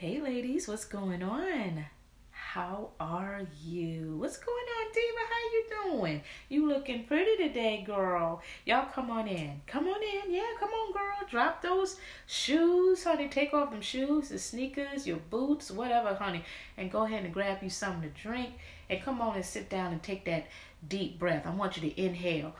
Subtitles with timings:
[0.00, 1.84] Hey, ladies, what's going on?
[2.30, 4.16] How are you?
[4.18, 5.18] What's going on, Diva?
[5.28, 6.22] How you doing?
[6.48, 8.40] You looking pretty today, girl.
[8.64, 9.60] Y'all come on in.
[9.66, 10.32] Come on in.
[10.32, 11.28] Yeah, come on, girl.
[11.28, 13.28] Drop those shoes, honey.
[13.28, 16.44] Take off them shoes, the sneakers, your boots, whatever, honey.
[16.78, 18.54] And go ahead and grab you something to drink.
[18.88, 20.46] And come on and sit down and take that
[20.88, 21.46] deep breath.
[21.46, 22.54] I want you to inhale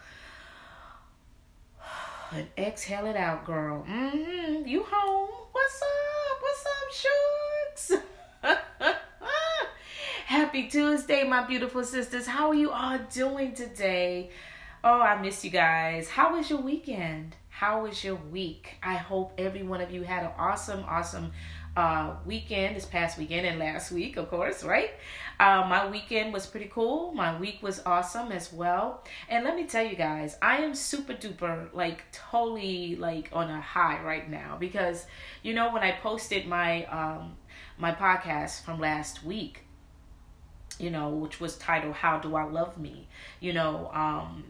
[2.33, 3.87] and exhale it out, girl.
[3.89, 4.69] Mm-hmm.
[4.69, 5.31] You home?
[5.53, 6.10] What's up?
[6.93, 8.03] Shooks?
[10.27, 12.27] Happy Tuesday, my beautiful sisters.
[12.27, 14.31] How are you all doing today?
[14.83, 16.09] Oh, I miss you guys.
[16.09, 17.37] How was your weekend?
[17.49, 18.77] How was your week?
[18.83, 21.31] I hope every one of you had an awesome, awesome
[21.77, 24.91] uh, weekend this past weekend and last week, of course, right?
[25.39, 27.13] Uh, my weekend was pretty cool.
[27.15, 29.05] My week was awesome as well.
[29.29, 33.61] And let me tell you guys, I am super duper, like, totally, like, on a
[33.61, 35.07] high right now because,
[35.43, 37.37] you know, when I posted my, um,
[37.79, 39.65] my podcast from last week,
[40.79, 43.07] you know, which was titled How Do I Love Me?
[43.39, 44.45] You know, um,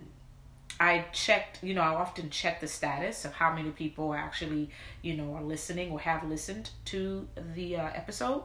[0.81, 4.71] I checked, you know, I often check the status of how many people actually,
[5.03, 8.45] you know, are listening or have listened to the uh, episode.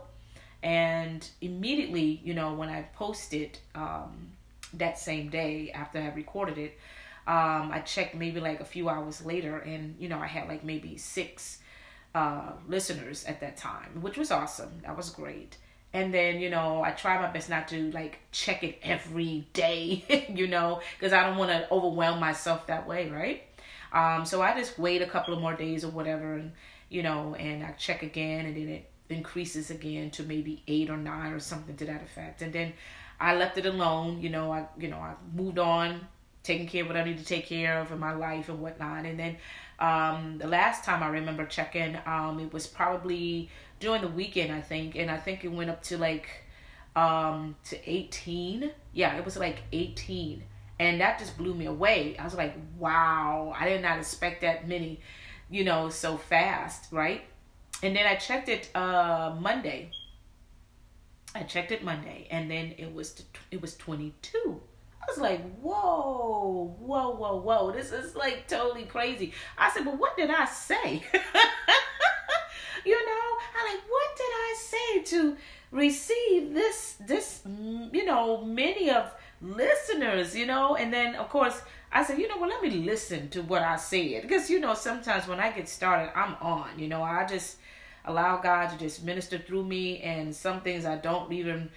[0.62, 4.32] And immediately, you know, when I posted um,
[4.74, 6.78] that same day after I recorded it,
[7.28, 10.64] um, I checked maybe like a few hours later, and you know, I had like
[10.64, 11.60] maybe six
[12.14, 14.82] uh, listeners at that time, which was awesome.
[14.84, 15.58] That was great
[15.96, 20.04] and then you know i try my best not to like check it every day
[20.36, 23.44] you know because i don't want to overwhelm myself that way right?
[23.94, 26.52] Um so i just wait a couple of more days or whatever and
[26.90, 30.98] you know and i check again and then it increases again to maybe eight or
[30.98, 32.42] nine or something to that effect.
[32.42, 32.74] And then
[33.20, 36.06] i left it alone you know i you know i moved on
[36.44, 39.06] taking care of what i need to take care of in my life and whatnot.
[39.06, 39.38] And then
[39.80, 44.62] um the last time i remember checking um it was probably during the weekend, I
[44.62, 46.28] think, and I think it went up to like
[46.96, 48.72] um to 18.
[48.94, 50.44] Yeah, it was like 18.
[50.80, 52.18] And that just blew me away.
[52.18, 55.00] I was like, wow, I did not expect that many,
[55.50, 57.24] you know, so fast, right?
[57.82, 59.92] And then I checked it uh Monday.
[61.34, 63.22] I checked it Monday and then it was
[63.52, 64.62] it was 22.
[65.02, 67.72] I was like, whoa, whoa, whoa, whoa.
[67.72, 69.34] This is like totally crazy.
[69.58, 71.04] I said, but what did I say?
[72.86, 75.38] you know, I'm like, what did I say to
[75.72, 80.76] receive this, this, you know, many of listeners, you know?
[80.76, 83.76] And then, of course, I said, you know well, let me listen to what I
[83.78, 84.24] said.
[84.24, 87.58] Because, you know, sometimes when I get started, I'm on, you know, I just
[88.06, 90.02] allow God to just minister through me.
[90.02, 91.70] And some things I don't even,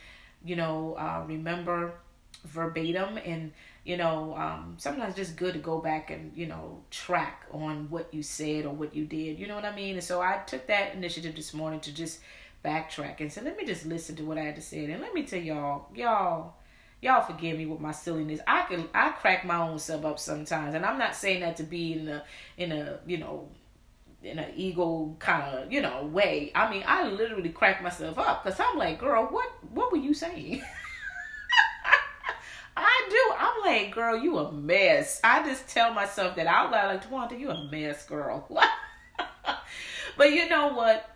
[0.44, 1.94] you know, uh, remember
[2.44, 3.18] verbatim.
[3.24, 3.52] And,
[3.88, 7.88] you know, um, sometimes it's just good to go back and, you know, track on
[7.88, 9.38] what you said or what you did.
[9.38, 9.94] You know what I mean?
[9.94, 12.20] And so I took that initiative this morning to just
[12.62, 14.84] backtrack and say, let me just listen to what I had to say.
[14.84, 16.56] And let me tell y'all, y'all,
[17.00, 18.40] y'all forgive me with my silliness.
[18.46, 20.74] I can I crack my own self up sometimes.
[20.74, 22.24] And I'm not saying that to be in a
[22.58, 23.48] in a, you know,
[24.22, 26.52] in an ego kind of, you know, way.
[26.54, 30.12] I mean, I literally crack myself up because I'm like, girl, what what were you
[30.12, 30.62] saying?
[32.80, 33.34] I do.
[33.38, 35.20] I'm like, girl, you a mess.
[35.24, 38.48] I just tell myself that out loud, like, Twonta, you a mess, girl.
[40.16, 41.08] but you know what?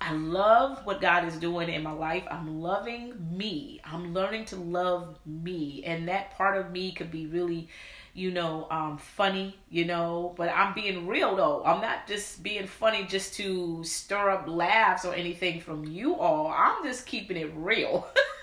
[0.00, 2.24] I love what God is doing in my life.
[2.30, 3.82] I'm loving me.
[3.84, 5.82] I'm learning to love me.
[5.84, 7.68] And that part of me could be really,
[8.14, 11.62] you know, um, funny, you know, but I'm being real though.
[11.64, 16.46] I'm not just being funny just to stir up laughs or anything from you all.
[16.46, 18.08] I'm just keeping it real.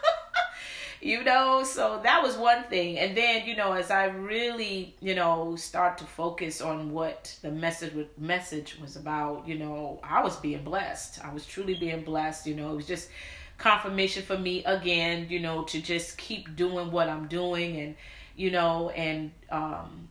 [1.08, 1.64] you know?
[1.64, 3.00] So that was one thing.
[3.00, 7.52] And then you know as i really you know start to focus on what the
[7.52, 11.24] message message was about you know i was being blessed.
[11.24, 12.74] I was truly being blessed you know?
[12.74, 13.10] It was just
[13.58, 17.96] confirmation for me again you know to just keep doing what i'm doing and
[18.36, 20.10] you know and um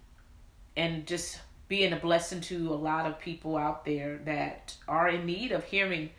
[0.76, 5.26] and just being a blessing to a lot of people out there that are in
[5.26, 6.10] need of hearing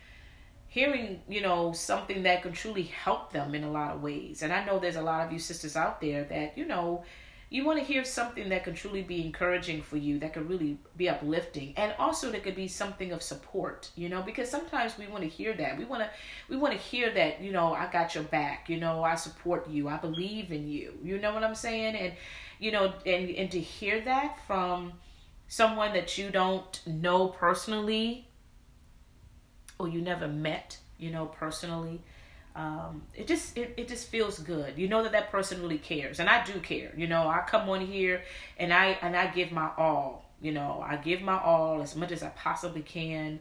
[0.77, 4.43] hearing, you know, something that can truly help them in a lot of ways.
[4.43, 7.03] And I know there's a lot of you sisters out there that, you know,
[7.49, 10.77] you want to hear something that can truly be encouraging for you, that could really
[10.97, 15.07] be uplifting, and also that could be something of support, you know, because sometimes we
[15.07, 15.77] want to hear that.
[15.77, 16.09] We want to,
[16.49, 19.69] we want to hear that, you know, I got your back, you know, I support
[19.69, 22.13] you, I believe in you, you know what I'm saying, and
[22.59, 24.93] you know, and and to hear that from
[25.47, 28.26] someone that you don't know personally
[29.79, 32.01] or you never met, you know, personally,
[32.55, 34.77] um, it just it, it just feels good.
[34.77, 36.91] You know that that person really cares, and I do care.
[36.97, 38.23] You know, I come on here
[38.57, 40.25] and I and I give my all.
[40.41, 43.39] You know, I give my all as much as I possibly can,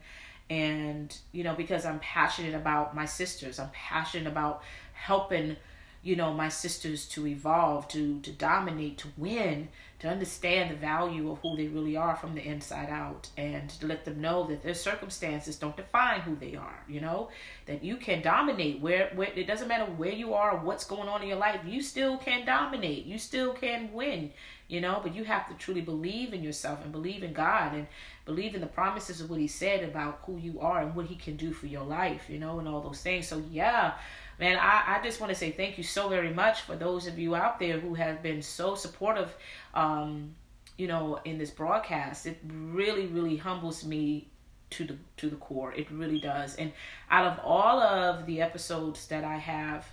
[0.48, 4.62] and you know because i'm passionate about my sisters i'm passionate about
[4.92, 5.56] helping
[6.02, 11.30] you know my sisters to evolve to to dominate to win to understand the value
[11.30, 14.62] of who they really are from the inside out and to let them know that
[14.62, 17.30] their circumstances don't define who they are you know?
[17.66, 21.22] That you can dominate where, where it doesn't matter where you are what's going on
[21.22, 24.32] in your life you still can dominate you still can win
[24.68, 25.00] you know?
[25.02, 27.86] But you have to truly believe in yourself and believe in god and
[28.24, 31.14] believe in the promises of what he said about who you are and what he
[31.14, 33.26] can do for your life you know and all those things.
[33.26, 33.94] So yeah
[34.38, 37.18] man i, I just want to say thank you so very much for those of
[37.18, 39.34] you out there who have been so supportive
[39.74, 40.34] um
[40.76, 44.28] you know in this broadcast it really really humbles me
[44.70, 46.72] to the to the core it really does and
[47.10, 49.86] out of all of the episodes that i have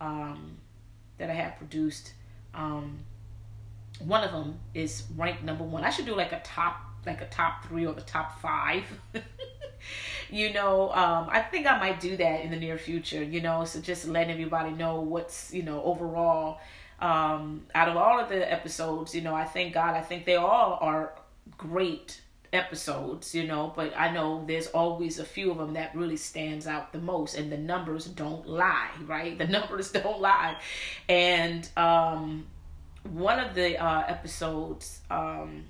[0.00, 0.56] um
[1.18, 2.12] that i have produced
[2.54, 2.98] um
[4.00, 5.84] one of them is ranked number one.
[5.84, 8.84] I should do like a top, like a top three or the top five.
[10.30, 13.22] you know, um, I think I might do that in the near future.
[13.22, 16.60] You know, so just letting everybody know what's you know overall.
[16.98, 19.94] Um, out of all of the episodes, you know, I thank God.
[19.94, 21.12] I think they all are
[21.58, 22.22] great
[22.52, 26.66] episodes, you know, but I know there's always a few of them that really stands
[26.66, 29.36] out the most and the numbers don't lie, right?
[29.36, 30.56] The numbers don't lie.
[31.08, 32.46] And um
[33.12, 35.64] one of the uh, episodes um,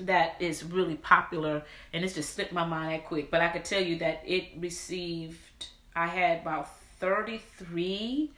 [0.00, 1.62] that is really popular,
[1.92, 4.48] and it's just slipped my mind that quick, but I could tell you that it
[4.58, 8.30] received, I had about 33,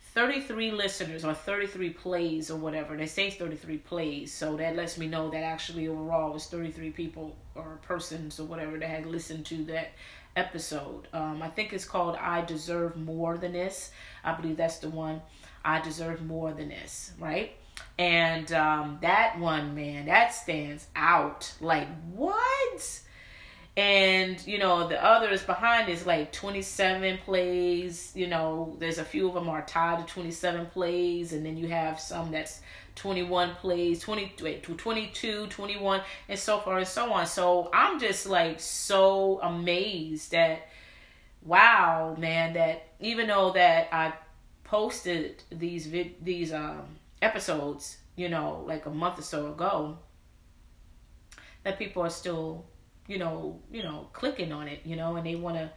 [0.00, 2.96] 33 listeners or 33 plays or whatever.
[2.96, 7.36] They say 33 plays, so that lets me know that actually overall was 33 people
[7.54, 9.92] or persons or whatever that had listened to that
[10.36, 11.08] episode.
[11.12, 13.90] Um, I think it's called I Deserve More Than This.
[14.22, 15.22] I believe that's the one.
[15.64, 17.56] I deserve more than this, right?
[17.98, 21.52] And um, that one, man, that stands out.
[21.60, 23.00] Like, what?
[23.76, 28.12] And, you know, the others behind is like 27 plays.
[28.14, 31.32] You know, there's a few of them are tied to 27 plays.
[31.32, 32.60] And then you have some that's
[32.96, 37.26] 21 plays, 20, wait, 22, 21, and so far and so on.
[37.26, 40.68] So I'm just like so amazed that,
[41.42, 44.12] wow, man, that even though that I
[44.62, 46.86] posted these vid- these um,
[47.24, 49.98] episodes, you know, like a month or so ago,
[51.64, 52.66] that people are still,
[53.06, 55.70] you know, you know, clicking on it, you know, and they want to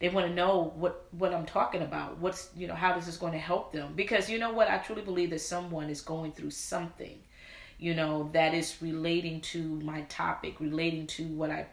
[0.00, 2.18] they want to know what what I'm talking about.
[2.18, 3.94] What's you know how this is going to help them.
[3.94, 4.68] Because you know what?
[4.68, 7.18] I truly believe that someone is going through something,
[7.78, 11.66] you know, that is relating to my topic, relating to what I,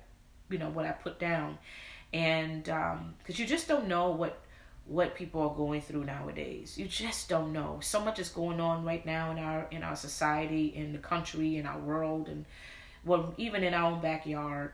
[0.50, 1.58] you know, what I put down,
[2.14, 4.42] and um um, you just don't know what
[4.88, 6.78] what people are going through nowadays.
[6.78, 7.80] You just don't know.
[7.82, 11.58] So much is going on right now in our in our society, in the country,
[11.58, 12.46] in our world, and
[13.04, 14.74] well, even in our own backyard.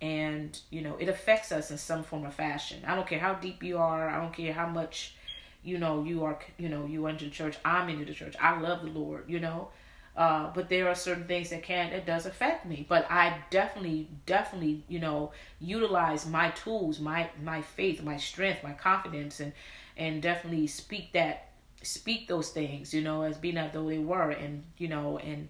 [0.00, 2.82] And you know, it affects us in some form or fashion.
[2.86, 4.08] I don't care how deep you are.
[4.08, 5.14] I don't care how much,
[5.62, 6.38] you know, you are.
[6.56, 7.58] You know, you into the church.
[7.64, 8.34] I'm into the church.
[8.40, 9.24] I love the Lord.
[9.28, 9.68] You know,
[10.16, 12.84] uh, but there are certain things that can it does affect me.
[12.88, 18.72] But I definitely, definitely, you know, utilize my tools, my my faith, my strength, my
[18.72, 19.52] confidence, and
[19.96, 21.50] and definitely speak that,
[21.82, 25.48] speak those things, you know, as being as though they were, and you know, and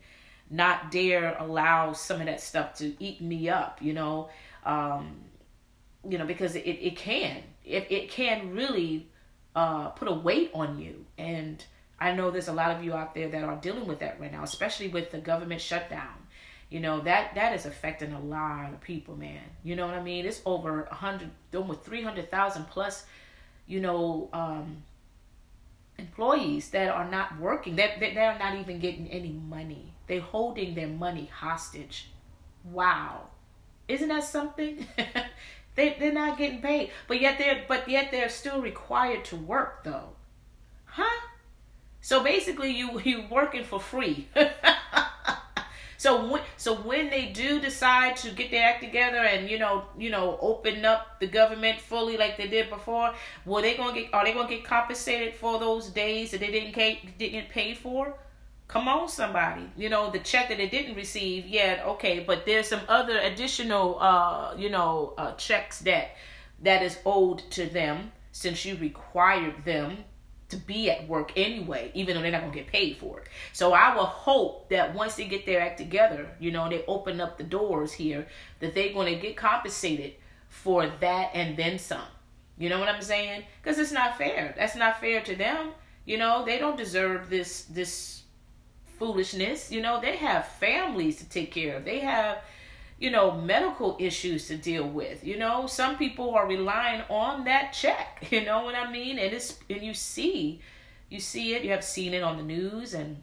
[0.50, 4.28] not dare allow some of that stuff to eat me up, you know,
[4.64, 5.16] um,
[6.08, 9.06] you know, because it it can, it it can really
[9.54, 11.64] uh, put a weight on you and
[12.00, 14.32] I know there's a lot of you out there that are dealing with that right
[14.32, 16.14] now, especially with the government shutdown.
[16.70, 19.42] You know that that is affecting a lot of people, man.
[19.64, 20.24] You know what I mean?
[20.24, 23.04] It's over a hundred, almost three hundred thousand plus.
[23.66, 24.82] You know, um,
[25.98, 27.76] employees that are not working.
[27.76, 29.92] That they, they're not even getting any money.
[30.06, 32.08] They're holding their money hostage.
[32.64, 33.26] Wow,
[33.88, 34.86] isn't that something?
[35.74, 39.82] they they're not getting paid, but yet they're but yet they're still required to work
[39.82, 40.10] though,
[40.84, 41.26] huh?
[42.00, 44.28] So basically, you you working for free.
[45.96, 49.84] so when so when they do decide to get their act together and you know
[49.98, 53.12] you know open up the government fully like they did before,
[53.44, 56.72] well they gonna get are they gonna get compensated for those days that they didn't
[56.72, 58.14] pay didn't pay for?
[58.66, 59.68] Come on, somebody.
[59.76, 63.98] You know, the check that they didn't receive, yeah, okay, but there's some other additional
[64.00, 66.16] uh, you know, uh checks that
[66.62, 70.04] that is owed to them since you required them
[70.50, 73.28] to be at work anyway, even though they're not gonna get paid for it.
[73.52, 77.20] So I will hope that once they get their act together, you know, they open
[77.20, 78.26] up the doors here,
[78.60, 80.14] that they're gonna get compensated
[80.48, 82.08] for that and then some.
[82.58, 83.44] You know what I'm saying?
[83.62, 84.54] Because it's not fair.
[84.56, 85.70] That's not fair to them.
[86.04, 88.22] You know, they don't deserve this this
[88.98, 89.72] foolishness.
[89.72, 91.84] You know, they have families to take care of.
[91.84, 92.38] They have
[93.00, 95.24] you know, medical issues to deal with.
[95.24, 98.28] You know, some people are relying on that check.
[98.30, 99.18] You know what I mean?
[99.18, 100.60] And it's and you see,
[101.08, 101.64] you see it.
[101.64, 103.16] You have seen it on the news and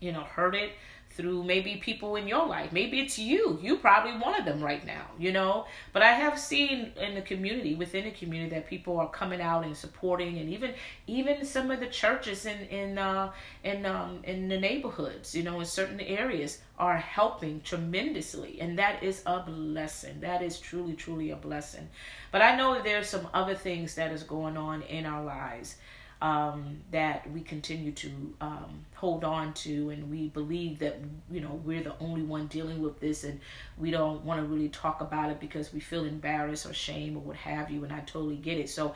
[0.00, 0.72] you know heard it
[1.16, 2.72] through maybe people in your life.
[2.72, 3.58] Maybe it's you.
[3.62, 5.66] You probably one of them right now, you know.
[5.92, 9.64] But I have seen in the community, within the community, that people are coming out
[9.64, 10.74] and supporting, and even
[11.06, 13.32] even some of the churches in in uh,
[13.64, 19.02] in um, in the neighborhoods, you know, in certain areas, are helping tremendously, and that
[19.02, 20.20] is a blessing.
[20.20, 21.88] That is truly truly a blessing.
[22.30, 25.76] But I know there's some other things that is going on in our lives
[26.22, 28.10] um, that we continue to
[28.40, 31.00] um, hold on to, and we believe that
[31.30, 33.40] you know we're the only one dealing with this, and
[33.76, 37.20] we don't want to really talk about it because we feel embarrassed or shame or
[37.20, 37.82] what have you.
[37.82, 38.70] And I totally get it.
[38.70, 38.94] So,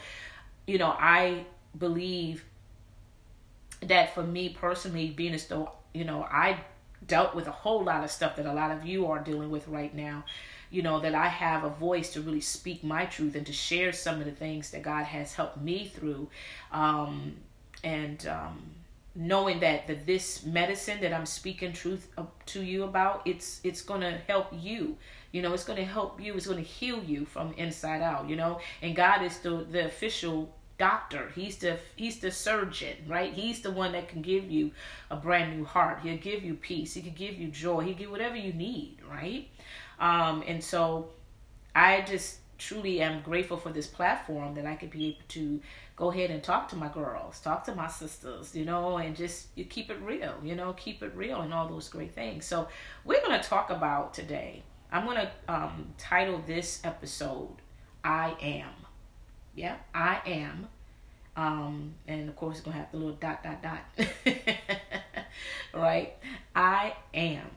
[0.68, 1.45] you know, I
[1.76, 2.45] believe
[3.83, 6.61] that for me personally, being as though you know I
[7.09, 9.66] dealt with a whole lot of stuff that a lot of you are dealing with
[9.66, 10.25] right now
[10.70, 13.92] you know, that I have a voice to really speak my truth and to share
[13.92, 16.28] some of the things that God has helped me through.
[16.73, 17.37] Um,
[17.85, 18.62] and um,
[19.14, 22.08] knowing that, that this medicine that I'm speaking truth
[22.46, 24.96] to you about, it's it's to help you.
[25.32, 26.35] You know, it's to help you.
[26.35, 28.28] It's to heal you from inside out.
[28.28, 33.32] You know, and God is the the official doctor he's the he's the surgeon right
[33.32, 34.70] he's the one that can give you
[35.11, 38.11] a brand new heart he'll give you peace he can give you joy he give
[38.11, 39.49] whatever you need right
[40.00, 41.09] um, and so
[41.75, 45.61] I just truly am grateful for this platform that I could be able to
[45.95, 49.49] go ahead and talk to my girls, talk to my sisters, you know, and just
[49.55, 52.45] you keep it real, you know, keep it real and all those great things.
[52.45, 52.69] So
[53.05, 54.62] we're going to talk about today.
[54.93, 57.57] I'm going to um, title this episode
[58.05, 58.71] I Am.
[59.55, 60.69] Yeah, I Am.
[61.37, 64.07] Um, and of course, it's going to have the little dot, dot, dot.
[65.75, 66.15] right?
[66.55, 67.50] I am.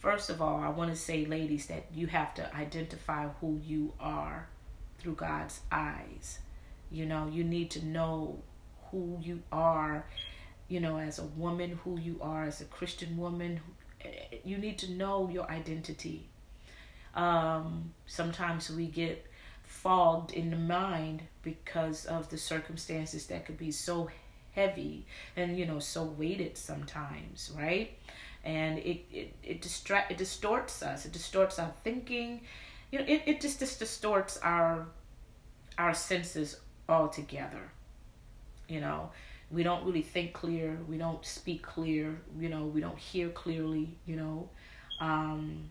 [0.00, 3.92] First of all, I want to say, ladies, that you have to identify who you
[4.00, 4.48] are
[4.98, 6.38] through God's eyes.
[6.90, 8.38] You know, you need to know
[8.90, 10.06] who you are,
[10.68, 13.60] you know, as a woman, who you are as a Christian woman.
[14.42, 16.30] You need to know your identity.
[17.14, 19.26] Um, sometimes we get
[19.64, 24.08] fogged in the mind because of the circumstances that could be so
[24.52, 25.04] heavy
[25.36, 27.98] and, you know, so weighted sometimes, right?
[28.44, 32.40] And it it, it distract it distorts us it distorts our thinking.
[32.90, 34.86] You know it, it just, just distorts our
[35.78, 37.70] our senses altogether.
[38.68, 39.10] You know
[39.50, 43.96] we don't really think clear we don't speak clear you know we don't hear clearly
[44.06, 44.48] you know.
[45.00, 45.70] Um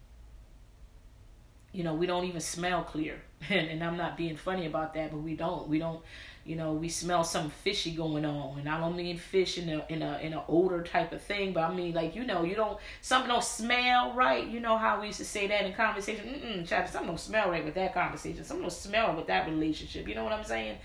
[1.72, 3.22] you know we don't even smell clear.
[3.50, 6.04] And, and i'm not being funny about that but we don't we don't
[6.50, 9.86] you know, we smell something fishy going on, and I don't mean fish in a
[9.88, 12.56] in a in a odor type of thing, but I mean like you know, you
[12.56, 14.48] don't something don't smell right.
[14.48, 16.26] You know how we used to say that in conversation.
[16.26, 18.44] Mm-mm, child, something don't smell right with that conversation.
[18.44, 20.08] Something don't smell with that relationship.
[20.08, 20.80] You know what I'm saying?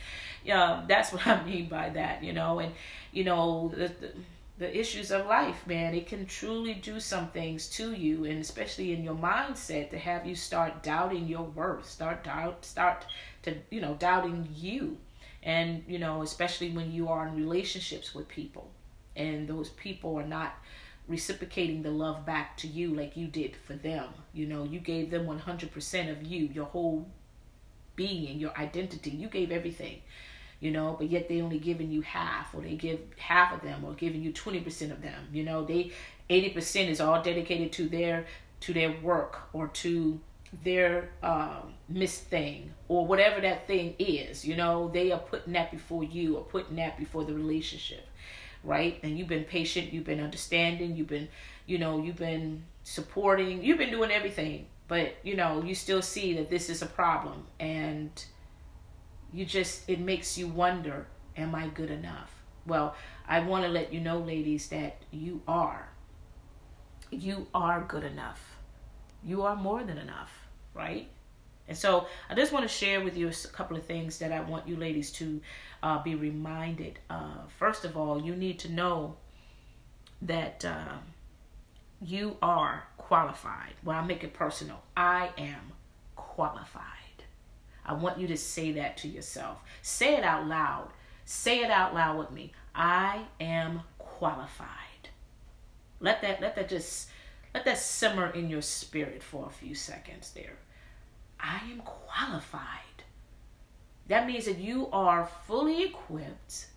[0.44, 2.22] Yeah, that's what I mean by that.
[2.22, 2.74] You know, and
[3.10, 4.10] you know the, the
[4.58, 5.94] the issues of life, man.
[5.94, 10.26] It can truly do some things to you, and especially in your mindset, to have
[10.26, 13.06] you start doubting your worth, start doubt, start
[13.44, 14.98] to you know doubting you
[15.44, 18.70] and you know especially when you are in relationships with people
[19.14, 20.56] and those people are not
[21.06, 24.08] reciprocating the love back to you like you did for them.
[24.32, 27.06] You know you gave them 100% of you your whole
[27.94, 29.10] being your identity.
[29.10, 30.00] You gave everything
[30.60, 33.84] you know but yet they only giving you half or they give half of them
[33.84, 35.28] or giving you 20% of them.
[35.32, 35.92] You know they
[36.30, 38.26] 80% is all dedicated to their
[38.60, 40.18] to their work or to
[40.62, 44.44] their um, miss thing or whatever that thing is.
[44.44, 48.06] You know, they are putting that before you or putting that before the relationship,
[48.62, 48.98] right?
[49.02, 51.28] And you've been patient, you've been understanding, you've been,
[51.66, 56.34] you know, you've been supporting, you've been doing everything, but you know, you still see
[56.34, 58.24] that this is a problem and
[59.32, 61.06] you just, it makes you wonder,
[61.36, 62.30] am I good enough?
[62.66, 62.94] Well,
[63.26, 65.88] I want to let you know, ladies, that you are.
[67.10, 68.58] You are good enough.
[69.24, 70.43] You are more than enough
[70.74, 71.08] right?
[71.66, 74.40] And so I just want to share with you a couple of things that I
[74.40, 75.40] want you ladies to
[75.82, 76.98] uh, be reminded.
[77.08, 79.16] Uh, first of all, you need to know
[80.22, 80.96] that uh,
[82.02, 83.72] you are qualified.
[83.82, 84.82] Well, I'll make it personal.
[84.96, 85.72] I am
[86.16, 86.82] qualified.
[87.86, 89.62] I want you to say that to yourself.
[89.82, 90.90] Say it out loud.
[91.24, 92.52] Say it out loud with me.
[92.74, 94.68] I am qualified.
[96.00, 97.08] Let that let that just
[97.54, 100.56] let that simmer in your spirit for a few seconds there.
[101.44, 103.04] I am qualified.
[104.08, 106.68] That means that you are fully equipped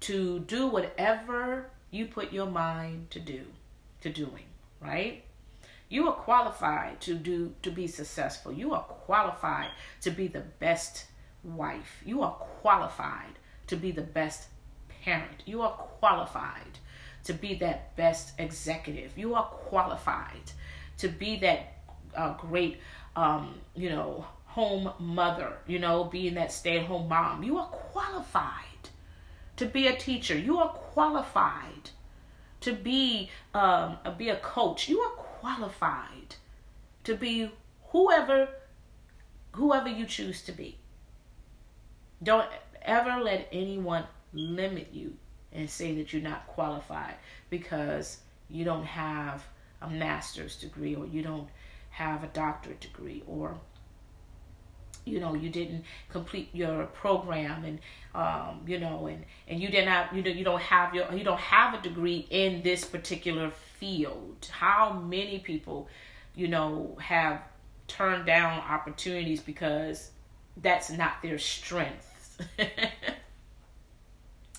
[0.00, 3.44] to do whatever you put your mind to do,
[4.02, 4.44] to doing,
[4.80, 5.24] right?
[5.88, 8.52] You are qualified to do to be successful.
[8.52, 9.70] You are qualified
[10.02, 11.06] to be the best
[11.42, 12.02] wife.
[12.04, 13.38] You are qualified
[13.68, 14.48] to be the best
[15.02, 15.42] parent.
[15.46, 16.78] You are qualified
[17.24, 19.16] to be that best executive.
[19.16, 20.52] You are qualified
[20.98, 21.74] to be that
[22.16, 22.78] uh, great,
[23.16, 27.42] um, you know, home mother, you know, being that stay at home mom.
[27.42, 28.90] You are qualified
[29.56, 30.36] to be a teacher.
[30.36, 31.90] You are qualified
[32.60, 34.88] to be um, be a coach.
[34.88, 36.36] You are qualified
[37.04, 37.50] to be
[37.88, 38.48] whoever
[39.52, 40.78] whoever you choose to be.
[42.22, 42.48] Don't
[42.82, 45.14] ever let anyone limit you
[45.52, 47.14] and say that you're not qualified
[47.50, 49.44] because you don't have
[49.82, 51.48] a master's degree or you don't
[51.92, 53.56] have a doctorate degree or
[55.04, 57.78] you know you didn't complete your program and
[58.14, 61.24] um, you know and and you didn't have you know you don't have your you
[61.24, 64.48] don't have a degree in this particular field.
[64.50, 65.88] How many people
[66.34, 67.42] you know have
[67.88, 70.10] turned down opportunities because
[70.56, 72.40] that's not their strength?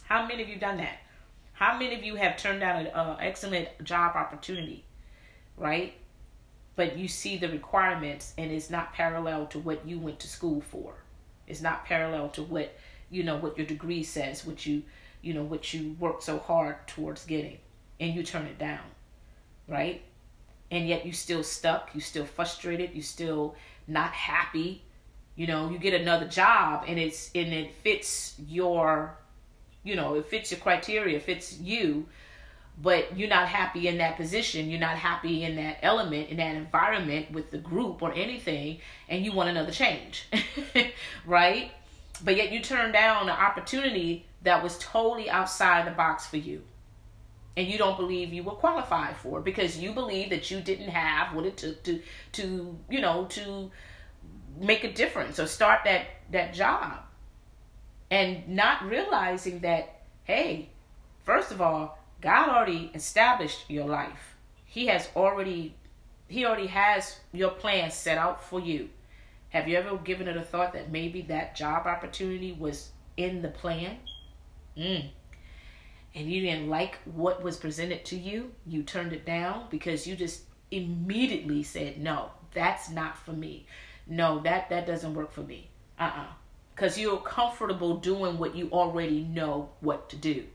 [0.03, 0.99] How many of you done that?
[1.53, 4.85] How many of you have turned down an excellent job opportunity
[5.55, 5.93] right
[6.75, 10.61] but you see the requirements and it's not parallel to what you went to school
[10.61, 10.95] for.
[11.47, 12.75] It's not parallel to what
[13.09, 14.81] you know what your degree says what you
[15.21, 17.59] you know what you work so hard towards getting
[17.99, 18.81] and you turn it down
[19.67, 20.01] right?
[20.71, 23.55] And yet you still stuck you still frustrated you still
[23.87, 24.83] not happy.
[25.35, 29.17] You know you get another job and it's and it fits your
[29.83, 32.07] you know it fits your criteria fits you
[32.81, 34.69] but you're not happy in that position.
[34.69, 39.23] You're not happy in that element in that environment with the group or anything and
[39.23, 40.27] you want another change
[41.25, 41.71] right?
[42.23, 46.63] But yet you turn down an opportunity that was totally outside the box for you
[47.55, 51.35] and you don't believe you were qualified for because you believe that you didn't have
[51.35, 52.01] what it took to
[52.33, 53.71] to you know to
[54.59, 56.99] make a difference or start that that job.
[58.09, 60.69] And not realizing that hey
[61.23, 64.38] first of all God already established your life.
[64.63, 65.75] He has already
[66.29, 68.89] he already has your plan set out for you.
[69.49, 73.49] Have you ever given it a thought that maybe that job opportunity was in the
[73.49, 73.97] plan?
[74.77, 75.09] Mm.
[76.15, 78.53] And you didn't like what was presented to you?
[78.65, 83.67] You turned it down because you just immediately said, "No, that's not for me.
[84.07, 86.27] No, that that doesn't work for me." Uh-uh.
[86.77, 90.47] Cuz you're comfortable doing what you already know what to do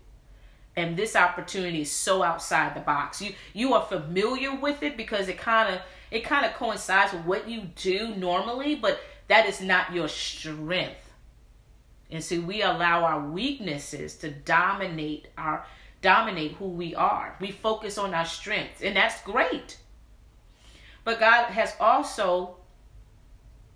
[0.79, 3.21] and this opportunity is so outside the box.
[3.21, 5.81] You you are familiar with it because it kind of
[6.13, 11.13] it kind of coincides with what you do normally, but that is not your strength.
[12.11, 15.67] And see, we allow our weaknesses to dominate our
[16.01, 17.37] dominate who we are.
[17.41, 19.79] We focus on our strengths, and that's great.
[21.03, 22.55] But God has also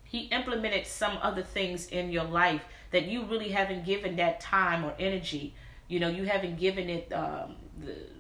[0.05, 2.63] he implemented some other things in your life
[2.93, 5.55] that you really haven't given that time or energy
[5.93, 7.55] you know you haven't given it um,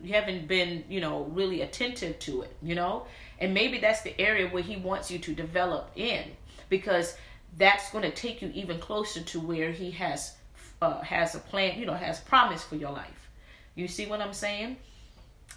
[0.02, 3.06] you haven't been you know really attentive to it you know?
[3.38, 6.24] And maybe that's the area where he wants you to develop in
[6.68, 7.16] because
[7.56, 10.36] that's going to take you even closer to where he has
[10.80, 13.30] uh, has a plan you know has promise for your life.
[13.74, 14.76] You see what i'm saying?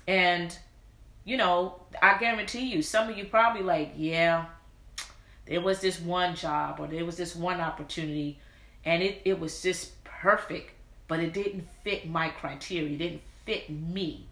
[0.08, 0.58] And
[1.26, 4.46] you know i guarantee you some of you probably like yeah
[5.48, 8.40] there was this one job or there was this one opportunity
[8.86, 10.75] and it, it was just perfect
[11.08, 12.90] but it didn't fit my criteria.
[12.90, 14.28] It didn't fit me.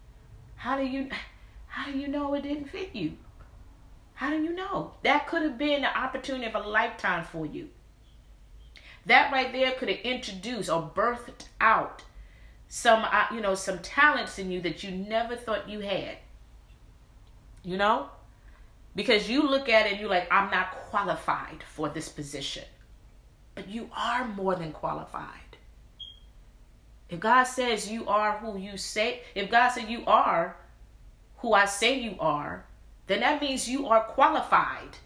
[0.56, 1.10] How do you
[1.68, 3.14] how do you know it didn't fit you?
[4.16, 4.94] How do you know?
[5.04, 7.70] That could have been the opportunity of a lifetime for you.
[9.06, 12.04] That right there could have introduced or birthed out
[12.68, 16.18] some uh, you know some talents in you that you never thought you had.
[17.64, 18.10] You know?
[18.96, 22.64] Because you look at it and you're like I'm not qualified for this position.
[23.56, 25.43] But you are more than qualified.
[27.14, 30.58] If God says you are who you say, if God said you are
[31.38, 32.66] who I say you are,
[33.06, 34.98] then that means you are qualified.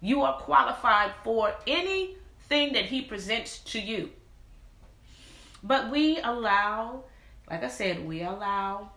[0.00, 4.10] You are qualified for anything that He presents to you.
[5.64, 7.02] But we allow,
[7.50, 8.92] like I said, we allow,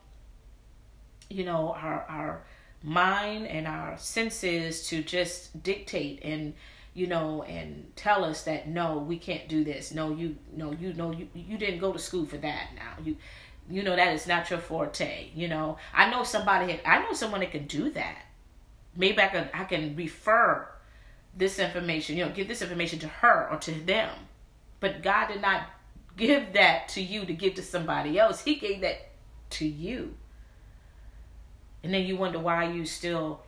[1.28, 2.44] you know, our our
[2.84, 6.54] mind and our senses to just dictate and
[6.94, 9.94] you know, and tell us that no, we can't do this.
[9.94, 13.04] No, you no, you know you you didn't go to school for that now.
[13.04, 13.16] You
[13.70, 15.30] you know that is not your forte.
[15.36, 18.24] You know, I know somebody I know someone that can do that.
[18.96, 20.68] Maybe I can I can refer
[21.36, 24.10] this information, you know, give this information to her or to them.
[24.80, 25.64] But God did not
[26.18, 28.42] give that to you to give to somebody else.
[28.42, 29.10] He gave that
[29.52, 30.16] to you.
[31.84, 33.44] And then you wonder why you still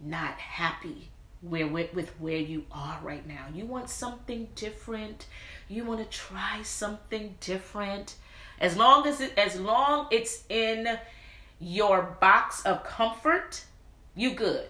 [0.00, 1.10] not happy
[1.42, 3.46] where with, with where you are right now.
[3.54, 5.26] You want something different.
[5.68, 8.16] You want to try something different.
[8.60, 10.98] As long as it as long it's in
[11.58, 13.64] your box of comfort,
[14.14, 14.68] you good.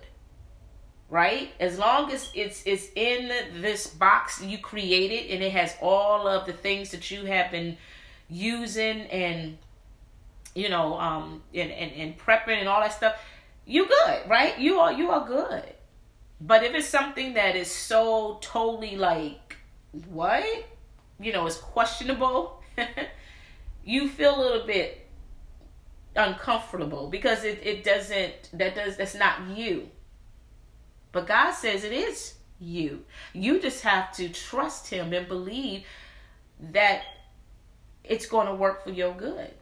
[1.09, 1.50] Right?
[1.59, 3.28] As long as it's it's in
[3.61, 7.76] this box you created and it has all of the things that you have been
[8.28, 9.59] using and
[10.54, 13.16] you know um and, and, and prepping and all that stuff,
[13.66, 14.56] you good, right?
[14.56, 15.64] You are you are good.
[16.40, 19.57] But if it's something that is so totally like
[20.09, 20.44] what?
[21.18, 22.62] You know, it's questionable,
[23.85, 25.07] you feel a little bit
[26.16, 29.88] uncomfortable because it, it doesn't that does that's not you.
[31.12, 33.05] But God says it is you.
[33.33, 35.85] You just have to trust him and believe
[36.72, 37.03] that
[38.05, 39.53] it's going to work for your good.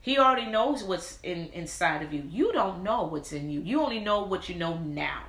[0.00, 2.22] He already knows what's in inside of you.
[2.30, 3.60] You don't know what's in you.
[3.60, 5.24] You only know what you know now.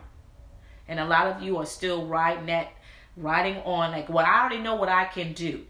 [0.88, 2.70] And a lot of you are still riding that
[3.16, 5.66] riding on like well I already know what I can do.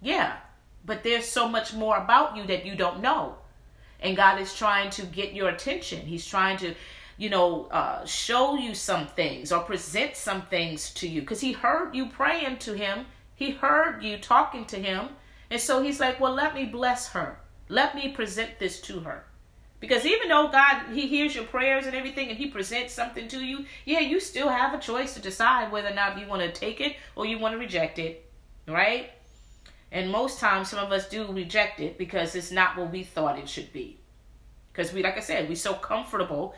[0.00, 0.36] Yeah.
[0.84, 3.36] But there's so much more about you that you don't know
[4.02, 6.00] and God is trying to get your attention.
[6.00, 6.74] He's trying to,
[7.16, 11.52] you know, uh, show you some things or present some things to you because He
[11.52, 13.06] heard you praying to Him.
[13.34, 15.10] He heard you talking to Him.
[15.50, 17.38] And so He's like, well, let me bless her.
[17.68, 19.24] Let me present this to her.
[19.82, 23.44] Because even though God, He hears your prayers and everything and He presents something to
[23.44, 26.52] you, yeah, you still have a choice to decide whether or not you want to
[26.52, 28.30] take it or you want to reject it.
[28.68, 29.10] Right?
[29.90, 33.40] And most times, some of us do reject it because it's not what we thought
[33.40, 33.98] it should be.
[34.72, 36.54] Because we, like I said, we're so comfortable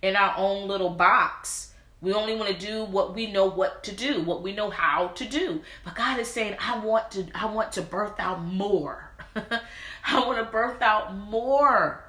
[0.00, 1.74] in our own little box.
[2.00, 5.08] We only want to do what we know what to do, what we know how
[5.08, 5.62] to do.
[5.84, 9.10] But God is saying, I want to, I want to birth out more.
[9.34, 12.04] I want to birth out more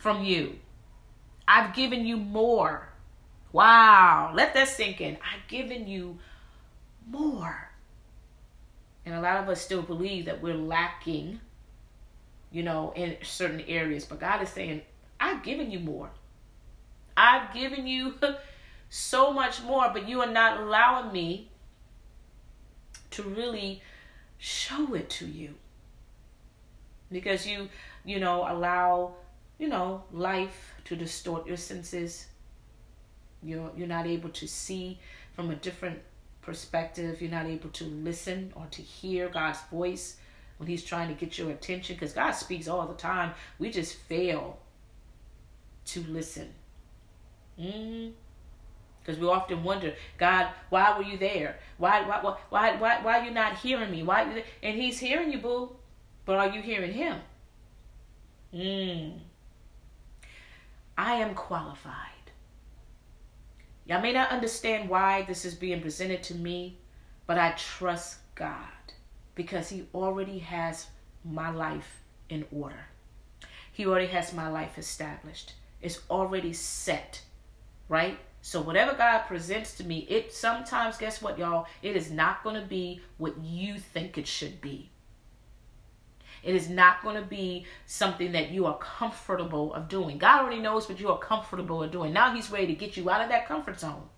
[0.00, 0.56] from you.
[1.46, 2.88] I've given you more.
[3.52, 4.32] Wow.
[4.34, 5.16] Let that sink in.
[5.16, 6.18] I've given you
[7.06, 7.70] more.
[9.04, 11.40] And a lot of us still believe that we're lacking,
[12.50, 14.04] you know, in certain areas.
[14.04, 14.82] But God is saying,
[15.18, 16.10] I've given you more.
[17.16, 18.14] I've given you
[18.88, 21.50] so much more, but you are not allowing me
[23.10, 23.82] to really
[24.38, 25.54] show it to you.
[27.12, 27.68] Because you,
[28.04, 29.16] you know, allow,
[29.60, 32.26] you know, life to distort your senses.
[33.42, 34.98] You're you're not able to see
[35.34, 36.00] from a different
[36.40, 37.20] perspective.
[37.20, 40.16] You're not able to listen or to hear God's voice
[40.56, 43.32] when He's trying to get your attention because God speaks all the time.
[43.58, 44.58] We just fail
[45.86, 46.48] to listen.
[47.60, 48.10] Mm-hmm
[49.02, 51.58] because we often wonder, God, why were you there?
[51.78, 54.02] Why, why, why, why, why, why are you not hearing me?
[54.02, 54.44] Why?
[54.62, 55.74] And He's hearing you, boo,
[56.26, 57.16] but are you hearing Him?
[58.54, 59.20] Mm.
[61.00, 62.30] I am qualified.
[63.86, 66.76] Y'all may not understand why this is being presented to me,
[67.26, 68.92] but I trust God
[69.34, 70.88] because He already has
[71.24, 72.84] my life in order.
[73.72, 75.54] He already has my life established.
[75.80, 77.22] It's already set,
[77.88, 78.18] right?
[78.42, 82.60] So whatever God presents to me, it sometimes guess what y'all, it is not going
[82.60, 84.90] to be what you think it should be.
[86.42, 90.18] It is not going to be something that you are comfortable of doing.
[90.18, 92.12] God already knows what you are comfortable of doing.
[92.12, 94.08] Now He's ready to get you out of that comfort zone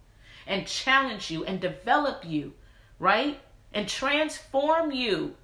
[0.47, 2.53] and challenge you and develop you,
[2.99, 3.41] right?
[3.73, 5.35] And transform you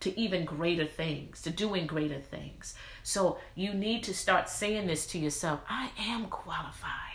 [0.00, 2.74] to even greater things, to doing greater things.
[3.02, 7.07] So you need to start saying this to yourself I am qualified.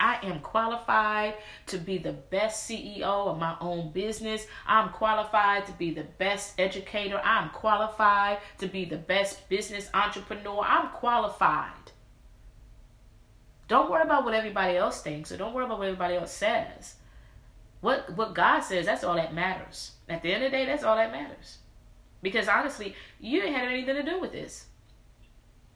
[0.00, 1.34] I am qualified
[1.66, 4.46] to be the best CEO of my own business.
[4.66, 7.20] I'm qualified to be the best educator.
[7.22, 10.64] I'm qualified to be the best business entrepreneur.
[10.66, 11.92] I'm qualified.
[13.68, 16.96] Don't worry about what everybody else thinks or don't worry about what everybody else says.
[17.82, 19.92] What what God says, that's all that matters.
[20.08, 21.58] At the end of the day, that's all that matters.
[22.22, 24.66] Because honestly, you ain't had anything to do with this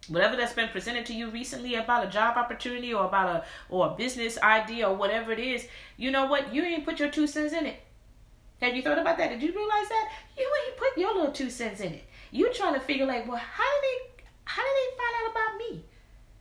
[0.09, 3.89] whatever that's been presented to you recently about a job opportunity or about a or
[3.89, 6.55] a business idea or whatever it is, you know what?
[6.55, 7.81] You ain't put your two cents in it.
[8.61, 9.31] Have you thought about that?
[9.31, 10.11] Did you realize that?
[10.39, 12.05] You ain't put your little two cents in it.
[12.31, 15.59] You trying to figure like, well, how did they how did they find out about
[15.59, 15.85] me?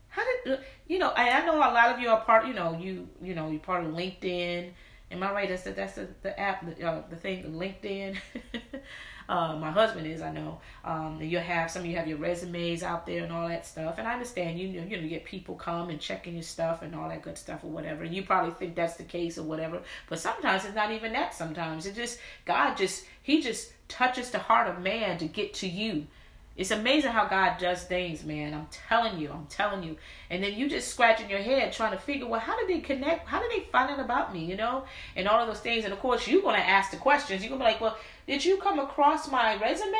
[0.10, 1.10] How did you know?
[1.10, 2.46] I, I know a lot of you are part.
[2.46, 4.72] You know, you you know you're part of LinkedIn.
[5.12, 5.50] Am I right?
[5.50, 8.18] That's the that's the, the app, the, uh, the thing, LinkedIn.
[9.30, 10.60] Uh, my husband is, I know.
[10.84, 13.96] Um, you have some of you have your resumes out there and all that stuff.
[13.98, 16.96] And I understand you you know you get people come and checking your stuff and
[16.96, 18.04] all that good stuff or whatever.
[18.04, 19.82] And you probably think that's the case or whatever.
[20.10, 21.34] But sometimes it's not even that.
[21.34, 25.68] Sometimes it just God just He just touches the heart of man to get to
[25.68, 26.08] you
[26.56, 28.54] It's amazing how God does things, man.
[28.54, 29.98] I'm telling you, I'm telling you.
[30.30, 33.28] And then you just scratching your head trying to figure, well, how did they connect?
[33.28, 34.84] How did they find out about me, you know?
[35.16, 35.84] And all of those things.
[35.84, 37.42] And of course, you're to ask the questions.
[37.42, 39.98] You're to be like, well, did you come across my resume,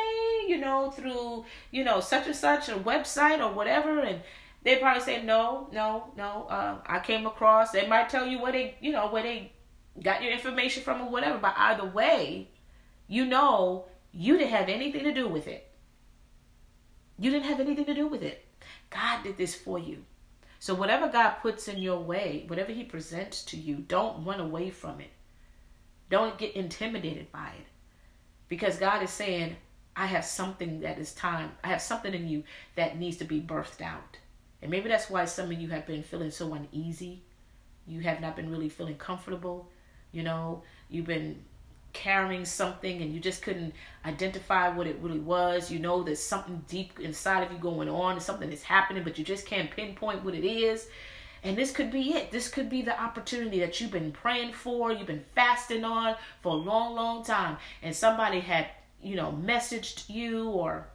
[0.48, 4.00] you know, through, you know, such and such a website or whatever?
[4.00, 4.20] And
[4.62, 6.46] they probably say, no, no, no.
[6.48, 7.70] Uh, I came across.
[7.70, 9.52] They might tell you where they, you know, where they
[10.02, 11.38] got your information from or whatever.
[11.38, 12.48] But either way,
[13.08, 15.70] you know, you didn't have anything to do with it
[17.18, 18.44] you didn't have anything to do with it.
[18.90, 20.04] God did this for you.
[20.58, 24.70] So, whatever God puts in your way, whatever He presents to you, don't run away
[24.70, 25.10] from it.
[26.10, 27.66] Don't get intimidated by it.
[28.54, 29.56] Because God is saying,
[29.96, 32.44] I have something that is time, I have something in you
[32.76, 34.18] that needs to be birthed out.
[34.62, 37.24] And maybe that's why some of you have been feeling so uneasy.
[37.88, 39.68] You have not been really feeling comfortable.
[40.12, 41.42] You know, you've been
[41.94, 43.74] carrying something and you just couldn't
[44.06, 45.68] identify what it really was.
[45.68, 49.24] You know there's something deep inside of you going on, something that's happening, but you
[49.24, 50.86] just can't pinpoint what it is.
[51.44, 52.30] And this could be it.
[52.30, 56.52] This could be the opportunity that you've been praying for, you've been fasting on for
[56.52, 57.58] a long, long time.
[57.82, 58.66] And somebody had,
[59.02, 60.86] you know, messaged you or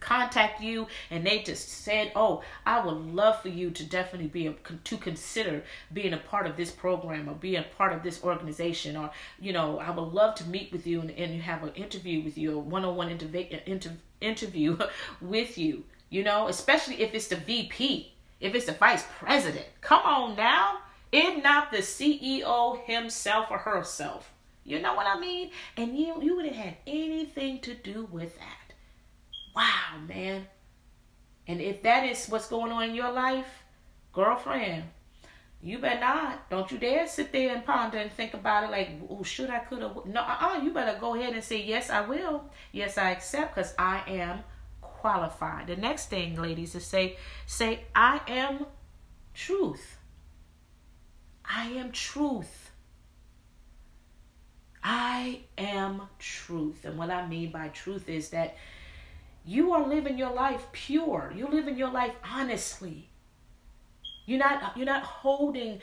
[0.00, 4.46] contact you and they just said, "Oh, I would love for you to definitely be
[4.48, 5.62] a, to consider
[5.92, 9.52] being a part of this program or being a part of this organization or you
[9.52, 12.56] know, I would love to meet with you and, and have an interview with you,
[12.56, 14.78] a one-on-one interv- inter- interview
[15.20, 18.13] with you, you know, especially if it's the VP,
[18.44, 19.64] if it's the vice president.
[19.80, 20.80] Come on now.
[21.10, 24.32] If not the CEO himself or herself.
[24.64, 25.50] You know what I mean?
[25.76, 28.74] And you you wouldn't have anything to do with that.
[29.56, 30.46] Wow, man.
[31.46, 33.64] And if that is what's going on in your life,
[34.12, 34.84] girlfriend,
[35.62, 36.50] you better not.
[36.50, 39.60] Don't you dare sit there and ponder and think about it like, oh, should I,
[39.60, 40.04] could have.
[40.04, 40.60] No, uh-uh.
[40.62, 42.44] You better go ahead and say, yes, I will.
[42.72, 44.40] Yes, I accept because I am
[45.04, 45.66] qualified.
[45.66, 48.64] The next thing, ladies, is say, say, I am
[49.34, 49.98] truth.
[51.44, 52.70] I am truth.
[54.82, 56.86] I am truth.
[56.86, 58.56] And what I mean by truth is that
[59.44, 61.30] you are living your life pure.
[61.36, 63.10] You're living your life honestly.
[64.24, 65.80] You're not you're not holding,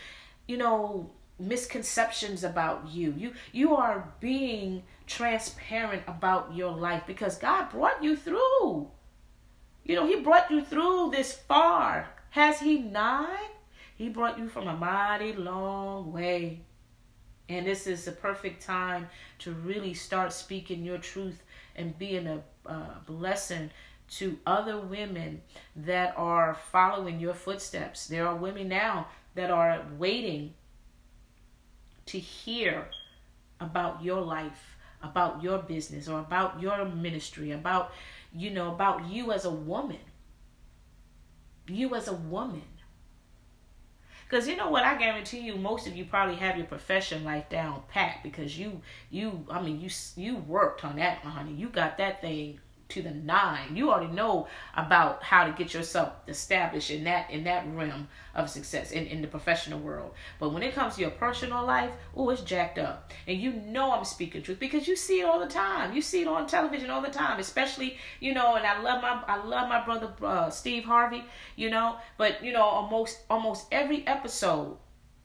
[0.47, 3.13] you know, misconceptions about you.
[3.15, 8.89] You you are being transparent about your life because God brought you through.
[9.84, 12.10] You know, he brought you through this far.
[12.32, 13.39] Has he not?
[13.96, 16.62] He brought you from a mighty long way.
[17.50, 21.44] And this is the perfect time to really start speaking your truth
[21.76, 23.70] and being a uh, blessing
[24.12, 25.41] to other women
[25.76, 28.08] that are following your footsteps.
[28.08, 30.54] There are women now that are waiting
[32.08, 32.88] to hear
[33.60, 37.94] about your life, about your business, or about your ministry, about,
[38.34, 40.00] you know, about you as a woman.
[41.67, 42.63] You as a woman.
[44.30, 47.50] Because you know what, I guarantee you, most of you probably have your profession life
[47.50, 51.54] down pat because you, you, I mean, you, you worked on that, honey.
[51.54, 52.60] You got that thing
[52.91, 53.75] to the nine.
[53.75, 58.49] You already know about how to get yourself established in that in that realm of
[58.49, 60.13] success in, in the professional world.
[60.39, 63.12] But when it comes to your personal life, oh, it's jacked up.
[63.27, 65.93] And you know I'm speaking truth because you see it all the time.
[65.93, 68.56] You see it on television all the time, especially you know.
[68.56, 71.23] And I love my I love my brother uh, Steve Harvey,
[71.56, 71.97] you know.
[72.17, 74.77] But you know, almost almost every episode,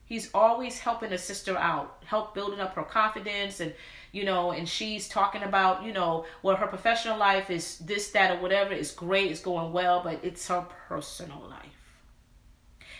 [0.05, 3.73] he's always helping a sister out, help building up her confidence and
[4.11, 8.37] you know, and she's talking about, you know, well, her professional life is this, that,
[8.37, 8.73] or whatever.
[8.73, 11.63] It's great, it's going well, but it's her personal life.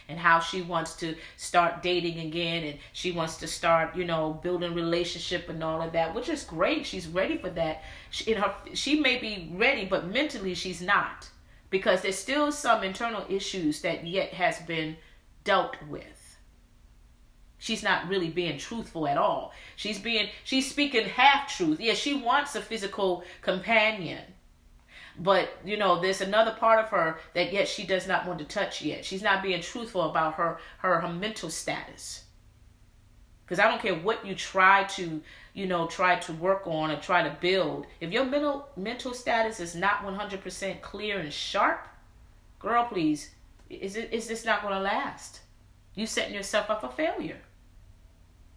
[0.09, 4.39] And how she wants to start dating again and she wants to start, you know,
[4.41, 6.85] building relationship and all of that, which is great.
[6.85, 7.83] She's ready for that.
[8.09, 11.27] She, in her, she may be ready, but mentally she's not
[11.69, 14.95] because there's still some internal issues that yet has been
[15.43, 16.16] dealt with
[17.59, 19.53] she's not really being truthful at all.
[19.75, 21.79] She's being she's speaking half truth.
[21.79, 24.23] Yeah she wants a physical companion.
[25.19, 28.45] But you know there's another part of her that yet she does not want to
[28.45, 29.03] touch yet.
[29.03, 32.23] She's not being truthful about her her, her mental status.
[33.45, 35.21] Because i don't care what you try to
[35.53, 37.87] you know try to work on or try to build.
[37.99, 41.87] If your mental mental status is not 100% clear and sharp
[42.59, 43.31] girl please
[43.69, 45.41] is it is this not going to last?
[45.95, 47.39] You setting yourself up for failure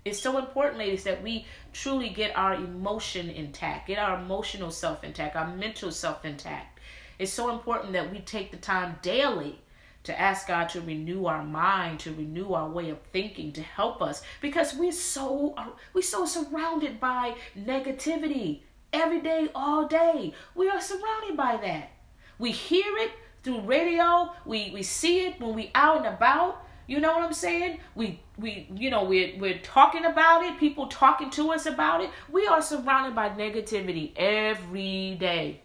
[0.04, 5.04] it's so important, ladies, that we truly get our emotion intact, get our emotional self
[5.04, 6.80] intact, our mental self intact.
[7.18, 9.60] It's so important that we take the time daily
[10.04, 14.00] to ask God to renew our mind, to renew our way of thinking, to help
[14.00, 18.62] us because we're so uh, we're so surrounded by negativity.
[18.92, 20.34] every day, all day.
[20.54, 21.90] We are surrounded by that.
[22.38, 24.32] We hear it through radio.
[24.46, 26.64] We we see it when we out and about.
[26.90, 27.78] You know what I'm saying?
[27.94, 30.58] We we you know we're we're talking about it.
[30.58, 32.10] People talking to us about it.
[32.30, 35.60] We are surrounded by negativity every day.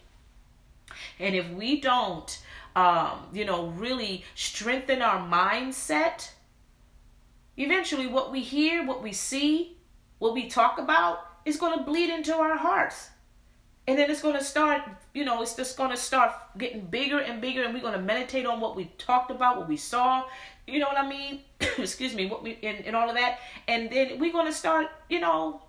[1.20, 2.30] And if we don't
[2.76, 6.30] um, you know, really strengthen our mindset,
[7.58, 9.78] eventually what we hear, what we see,
[10.20, 13.10] what we talk about is going to bleed into our hearts.
[13.88, 14.82] And then it's going to start,
[15.14, 18.02] you know, it's just going to start getting bigger and bigger, and we're going to
[18.02, 20.26] meditate on what we talked about, what we saw,
[20.68, 21.42] you know what I mean?
[21.78, 23.40] Excuse me, what we and, and all of that.
[23.68, 25.62] And then we're to start, you know,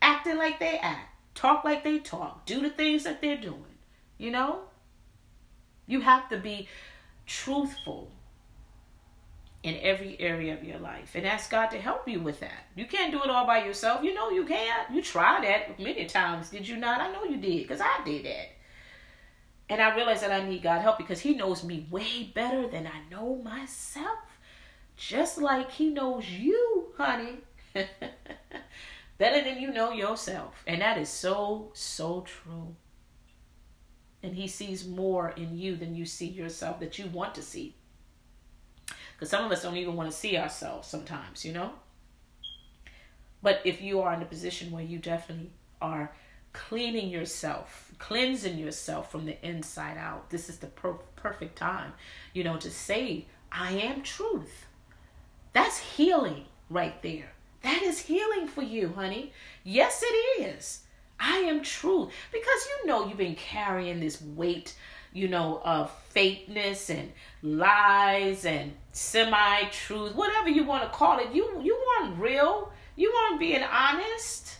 [0.00, 3.64] acting like they act, talk like they talk, do the things that they're doing,
[4.18, 4.60] you know?
[5.86, 6.68] You have to be
[7.26, 8.10] truthful
[9.62, 12.66] in every area of your life and ask God to help you with that.
[12.76, 14.04] You can't do it all by yourself.
[14.04, 14.90] You know you can't.
[14.90, 17.00] You tried that many times, did you not?
[17.00, 18.52] I know you did because I did that.
[19.70, 22.86] And I realized that I need God help because He knows me way better than
[22.86, 24.33] I know myself.
[24.96, 27.38] Just like He knows you, honey.
[29.18, 30.62] better than you know yourself.
[30.66, 32.76] And that is so, so true
[34.24, 37.74] and he sees more in you than you see yourself that you want to see.
[39.12, 41.72] Because some of us don't even want to see ourselves sometimes, you know?
[43.42, 45.50] But if you are in a position where you definitely
[45.82, 46.16] are
[46.54, 51.92] cleaning yourself, cleansing yourself from the inside out, this is the per- perfect time,
[52.32, 54.64] you know, to say, I am truth.
[55.54, 57.32] That's healing right there.
[57.62, 59.32] That is healing for you, honey.
[59.62, 60.80] Yes, it is.
[61.18, 62.10] I am true.
[62.30, 64.74] Because you know you've been carrying this weight,
[65.12, 67.12] you know, of fakeness and
[67.42, 71.32] lies and semi truth, whatever you want to call it.
[71.32, 72.72] You you weren't real.
[72.96, 74.58] You weren't being honest.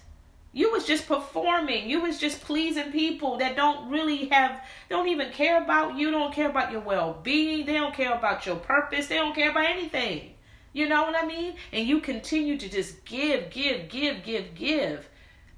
[0.52, 1.90] You was just performing.
[1.90, 6.32] You was just pleasing people that don't really have don't even care about you, don't
[6.32, 10.33] care about your well-being, they don't care about your purpose, they don't care about anything.
[10.74, 11.54] You know what I mean?
[11.72, 15.08] And you continue to just give, give, give, give, give.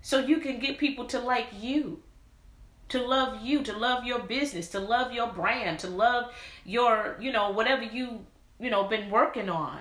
[0.03, 2.03] So you can get people to like you
[2.91, 6.33] to love you to love your business to love your brand to love
[6.65, 8.25] your you know whatever you
[8.61, 9.81] you know been working on.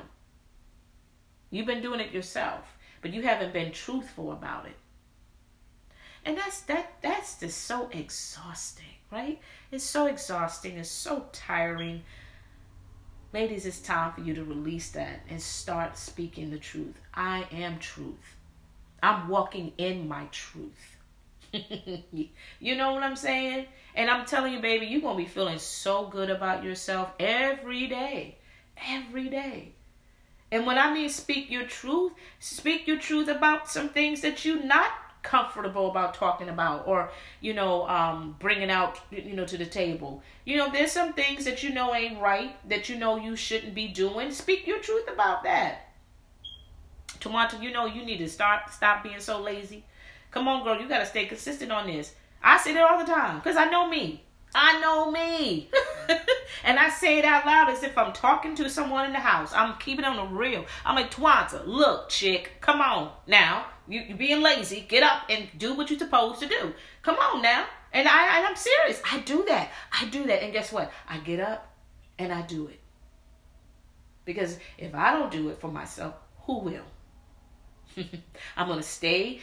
[1.52, 4.78] You've been doing it yourself but you haven't been truthful about it.
[6.26, 9.40] And that's that that's just so exhausting right?
[9.72, 10.78] It's so exhausting.
[10.78, 12.04] It's so tiring
[13.36, 17.78] ladies it's time for you to release that and start speaking the truth i am
[17.78, 18.36] truth
[19.06, 20.98] I'm walking in my truth.
[22.60, 23.68] you know what I'm saying?
[23.94, 27.86] And I'm telling you, baby, you're going to be feeling so good about yourself every
[27.86, 28.38] day.
[28.90, 29.74] Every day.
[30.52, 34.64] And when I mean speak your truth, speak your truth about some things that you're
[34.64, 34.90] not
[35.26, 37.10] comfortable about talking about or
[37.42, 41.44] you know um bringing out you know to the table you know there's some things
[41.44, 45.10] that you know ain't right that you know you shouldn't be doing speak your truth
[45.12, 45.86] about that
[47.20, 49.84] Twonta, you know you need to start stop being so lazy.
[50.32, 52.14] Come on, girl, you gotta stay consistent on this.
[52.44, 54.22] I say that all the time because I know me.
[54.54, 55.70] I know me.
[56.64, 59.52] and I say it out loud as if I'm talking to someone in the house.
[59.54, 60.66] I'm keeping on the real.
[60.86, 63.66] I'm like, Twonta, look, chick, come on now.
[63.88, 64.86] You, you being lazy.
[64.88, 66.74] Get up and do what you're supposed to do.
[67.02, 67.66] Come on now.
[67.94, 69.02] And I and I'm serious.
[69.10, 69.72] I do that.
[69.92, 70.44] I do that.
[70.44, 70.92] And guess what?
[71.08, 71.74] I get up
[72.18, 72.80] and I do it.
[74.26, 76.86] Because if I don't do it for myself, who will?
[78.58, 79.40] I'm going to stay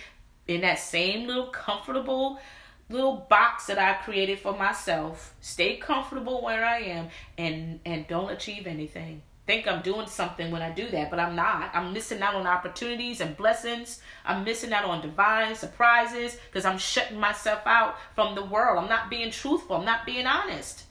[0.48, 2.40] in that same little comfortable
[2.88, 5.34] little box that I created for myself.
[5.40, 9.22] Stay comfortable where I am and and don't achieve anything.
[9.44, 11.70] Think I'm doing something when I do that, but I'm not.
[11.74, 14.00] I'm missing out on opportunities and blessings.
[14.24, 18.78] I'm missing out on divine surprises because I'm shutting myself out from the world.
[18.78, 19.76] I'm not being truthful.
[19.76, 20.84] I'm not being honest.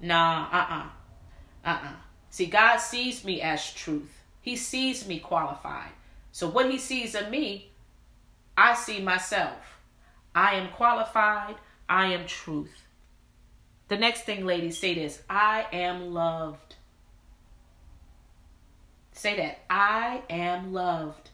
[0.00, 1.68] Nah, uh-uh.
[1.70, 1.94] Uh-uh.
[2.30, 4.22] See, God sees me as truth.
[4.40, 5.90] He sees me qualified.
[6.30, 7.72] So what he sees in me,
[8.56, 9.78] I see myself.
[10.34, 11.56] I am qualified.
[11.88, 12.86] I am truth.
[13.88, 16.76] The next thing, ladies, say this I am loved.
[19.22, 19.60] Say that.
[19.70, 21.30] I am loved.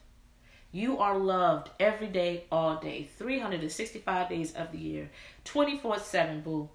[0.72, 5.10] You are loved every day, all day, 365 days of the year,
[5.44, 6.68] 24 7, boo.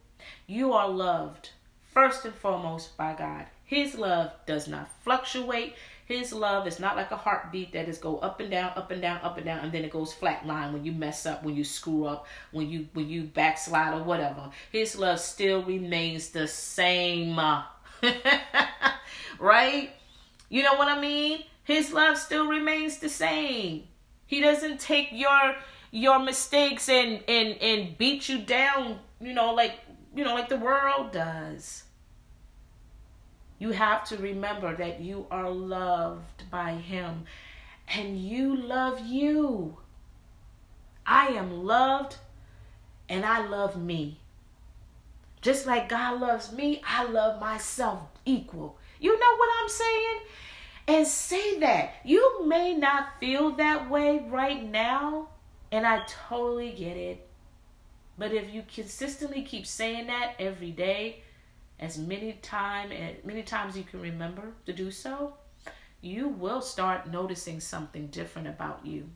[0.47, 1.51] You are loved
[1.93, 3.45] first and foremost by God.
[3.63, 5.75] His love does not fluctuate.
[6.07, 8.99] His love is not like a heartbeat that is go up and down, up and
[8.99, 11.55] down, up and down, and then it goes flat line when you mess up, when
[11.55, 14.49] you screw up, when you when you backslide or whatever.
[14.71, 17.39] His love still remains the same.
[19.39, 19.91] right?
[20.49, 21.43] You know what I mean?
[21.63, 23.87] His love still remains the same.
[24.25, 25.55] He doesn't take your
[25.91, 29.79] your mistakes and and and beat you down, you know, like
[30.15, 31.83] you know, like the world does.
[33.59, 37.25] You have to remember that you are loved by him
[37.87, 39.77] and you love you.
[41.05, 42.17] I am loved
[43.07, 44.19] and I love me.
[45.41, 48.77] Just like God loves me, I love myself equal.
[49.03, 50.19] You know what I'm saying?
[50.87, 51.95] And say that.
[52.05, 55.27] You may not feel that way right now,
[55.73, 57.27] and I totally get it.
[58.17, 61.21] But if you consistently keep saying that every day,
[61.81, 65.33] as many time as many times you can remember to do so,
[65.99, 69.09] you will start noticing something different about you.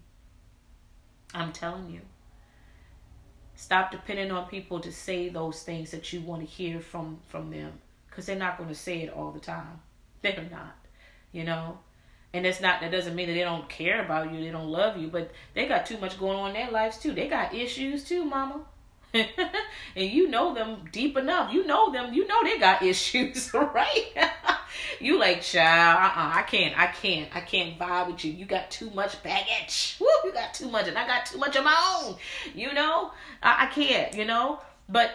[1.33, 2.01] I'm telling you.
[3.55, 7.51] Stop depending on people to say those things that you want to hear from from
[7.51, 7.79] them
[8.18, 9.80] because they're not going to say it all the time.
[10.24, 10.76] They're not,
[11.32, 11.78] you know.
[12.34, 14.97] And it's not that doesn't mean that they don't care about you, they don't love
[14.97, 17.13] you, but they got too much going on in their lives too.
[17.13, 18.61] They got issues too, mama.
[19.13, 19.30] and
[19.95, 21.53] you know them deep enough.
[21.53, 22.11] You know them.
[22.11, 24.07] You know they got issues, right?
[24.99, 28.32] you like, child, uh-uh, I can't, I can't, I can't vibe with you.
[28.32, 29.97] You got too much baggage.
[29.99, 32.15] Woo, you got too much, and I got too much of my own.
[32.55, 33.11] You know,
[33.43, 34.15] I, I can't.
[34.15, 34.59] You know,
[34.89, 35.11] but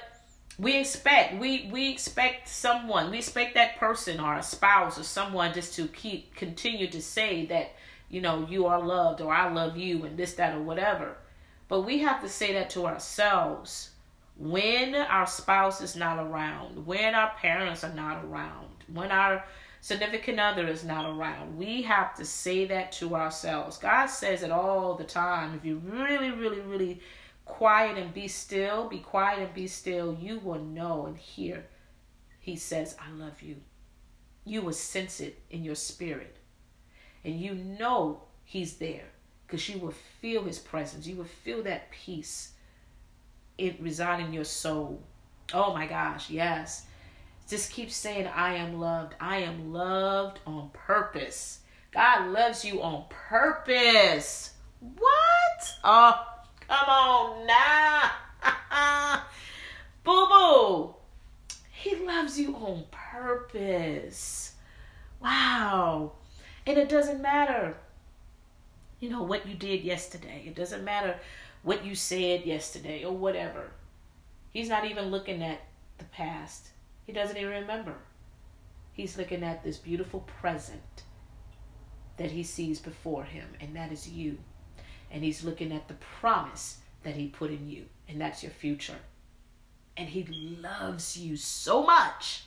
[0.58, 5.52] we expect we we expect someone we expect that person or a spouse or someone
[5.52, 7.72] just to keep continue to say that
[8.10, 11.16] you know you are loved or i love you and this that or whatever
[11.68, 13.92] but we have to say that to ourselves
[14.36, 19.44] when our spouse is not around, when our parents are not around, when our
[19.80, 21.56] significant other is not around.
[21.56, 23.78] We have to say that to ourselves.
[23.78, 25.54] God says it all the time.
[25.54, 27.00] If you really, really, really
[27.44, 31.66] quiet and be still, be quiet and be still, you will know and hear.
[32.40, 33.56] He says, I love you.
[34.44, 36.36] You will sense it in your spirit.
[37.24, 39.06] And you know He's there
[39.52, 41.06] because you will feel his presence.
[41.06, 42.52] You will feel that peace
[43.58, 45.02] it reside in your soul.
[45.52, 46.86] Oh my gosh, yes.
[47.46, 49.14] Just keep saying, I am loved.
[49.20, 51.60] I am loved on purpose.
[51.92, 54.54] God loves you on purpose.
[54.80, 55.78] What?
[55.84, 56.26] Oh,
[56.72, 58.10] come on now.
[60.04, 60.94] boo boo.
[61.70, 64.54] He loves you on purpose.
[65.20, 66.12] Wow.
[66.66, 67.76] And it doesn't matter
[69.02, 70.44] you know, what you did yesterday.
[70.46, 71.16] It doesn't matter
[71.64, 73.72] what you said yesterday or whatever.
[74.52, 75.60] He's not even looking at
[75.98, 76.68] the past.
[77.04, 77.96] He doesn't even remember.
[78.92, 81.02] He's looking at this beautiful present
[82.16, 84.38] that he sees before him, and that is you.
[85.12, 88.96] And he's looking at the promise that he put in you, and that's your future.
[89.96, 90.24] And he
[90.60, 92.44] loves you so much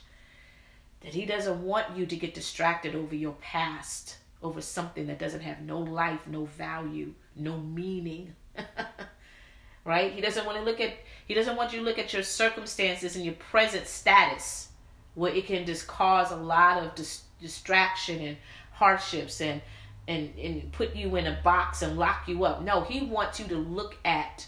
[1.00, 5.40] that he doesn't want you to get distracted over your past over something that doesn't
[5.40, 8.34] have no life, no value, no meaning.
[9.84, 10.12] right?
[10.12, 10.94] He doesn't want to look at
[11.26, 14.68] he doesn't want you to look at your circumstances and your present status
[15.14, 18.36] where it can just cause a lot of dis- distraction and
[18.72, 19.60] hardships and
[20.08, 22.62] and and put you in a box and lock you up.
[22.62, 24.46] No, he wants you to look at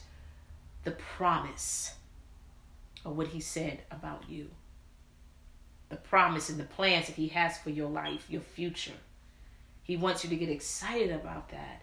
[0.84, 1.94] the promise
[3.04, 4.48] of what he said about you.
[5.88, 8.92] The promise and the plans that he has for your life, your future.
[9.82, 11.82] He wants you to get excited about that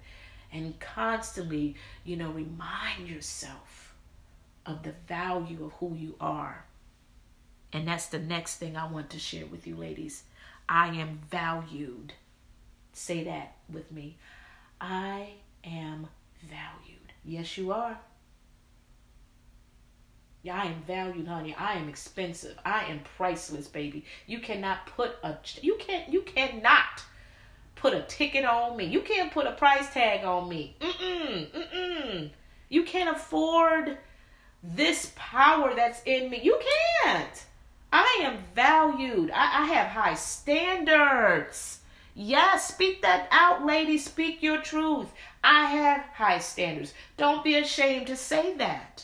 [0.52, 3.96] and constantly, you know, remind yourself
[4.66, 6.66] of the value of who you are.
[7.74, 10.24] And that's the next thing I want to share with you, ladies.
[10.70, 12.14] I am valued.
[12.96, 14.16] Say that with me.
[14.80, 15.34] I
[15.66, 16.08] am
[16.42, 17.12] valued.
[17.26, 18.00] Yes, you are.
[20.44, 21.54] Yeah, I am valued, honey.
[21.60, 22.58] I am expensive.
[22.64, 24.06] I am priceless, baby.
[24.28, 27.04] You cannot put a you can't you cannot
[27.76, 28.86] put a ticket on me.
[28.86, 30.78] You can't put a price tag on me.
[30.80, 32.30] Mm-mm, mm-mm.
[32.70, 33.98] You can't afford
[34.64, 36.40] this power that's in me.
[36.42, 36.62] You
[37.04, 37.46] can't.
[37.92, 39.32] I am valued.
[39.32, 41.82] I, I have high standards.
[42.18, 43.98] Yes, speak that out, lady.
[43.98, 45.08] Speak your truth.
[45.44, 46.94] I have high standards.
[47.18, 49.04] Don't be ashamed to say that.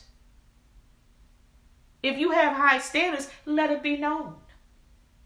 [2.02, 4.36] If you have high standards, let it be known.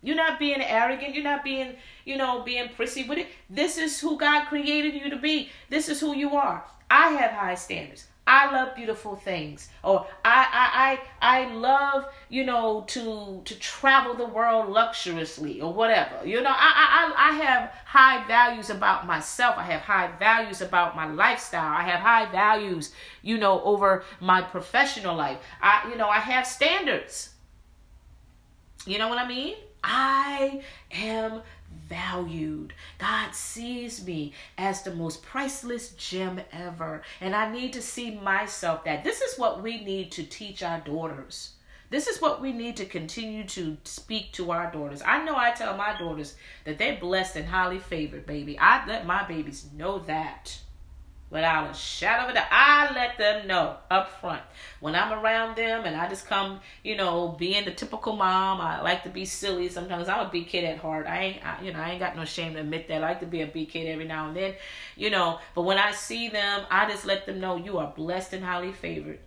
[0.01, 1.13] You're not being arrogant.
[1.13, 1.75] You're not being,
[2.05, 3.27] you know, being prissy with it.
[3.49, 5.51] This is who God created you to be.
[5.69, 6.65] This is who you are.
[6.89, 8.07] I have high standards.
[8.27, 9.69] I love beautiful things.
[9.83, 15.71] Or I I I I love, you know, to to travel the world luxuriously or
[15.71, 16.25] whatever.
[16.25, 19.57] You know, I I I have high values about myself.
[19.57, 21.71] I have high values about my lifestyle.
[21.71, 25.37] I have high values, you know, over my professional life.
[25.61, 27.29] I you know, I have standards.
[28.87, 29.55] You know what I mean?
[29.87, 30.61] I
[30.91, 31.41] am
[31.87, 32.73] valued.
[32.97, 37.03] God sees me as the most priceless gem ever.
[37.21, 39.03] And I need to see myself that.
[39.03, 41.51] This is what we need to teach our daughters.
[41.91, 45.03] This is what we need to continue to speak to our daughters.
[45.05, 48.57] I know I tell my daughters that they're blessed and highly favored, baby.
[48.57, 50.57] I let my babies know that
[51.35, 52.47] without a shadow of a doubt.
[52.49, 54.41] I let them know up front
[54.79, 58.61] when I'm around them, and I just come, you know, being the typical mom.
[58.61, 60.07] I like to be silly sometimes.
[60.07, 61.07] I'm a big kid at heart.
[61.07, 63.03] I ain't, I, you know, I ain't got no shame to admit that.
[63.03, 64.55] I like to be a big kid every now and then,
[64.95, 65.39] you know.
[65.53, 68.71] But when I see them, I just let them know you are blessed and highly
[68.71, 69.19] favored.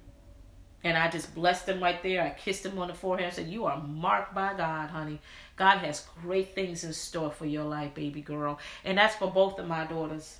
[0.83, 2.23] And I just blessed them right there.
[2.23, 5.21] I kissed them on the forehead and said, You are marked by God, honey.
[5.57, 8.59] God has great things in store for your life, baby girl.
[8.85, 10.39] And that's for both of my daughters.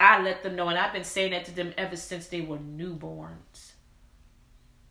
[0.00, 2.58] I let them know, and I've been saying that to them ever since they were
[2.58, 3.72] newborns.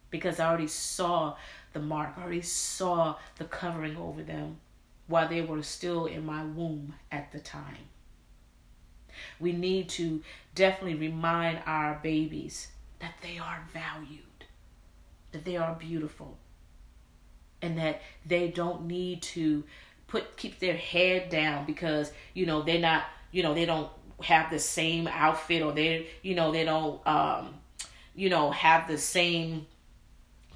[0.09, 1.35] Because I already saw
[1.73, 4.57] the mark, I already saw the covering over them
[5.07, 7.89] while they were still in my womb at the time.
[9.39, 10.21] We need to
[10.55, 12.67] definitely remind our babies
[12.99, 14.45] that they are valued,
[15.31, 16.37] that they are beautiful,
[17.61, 19.63] and that they don't need to
[20.07, 23.89] put keep their head down because you know they're not you know they don't
[24.21, 27.53] have the same outfit or they you know they don't um
[28.15, 29.65] you know have the same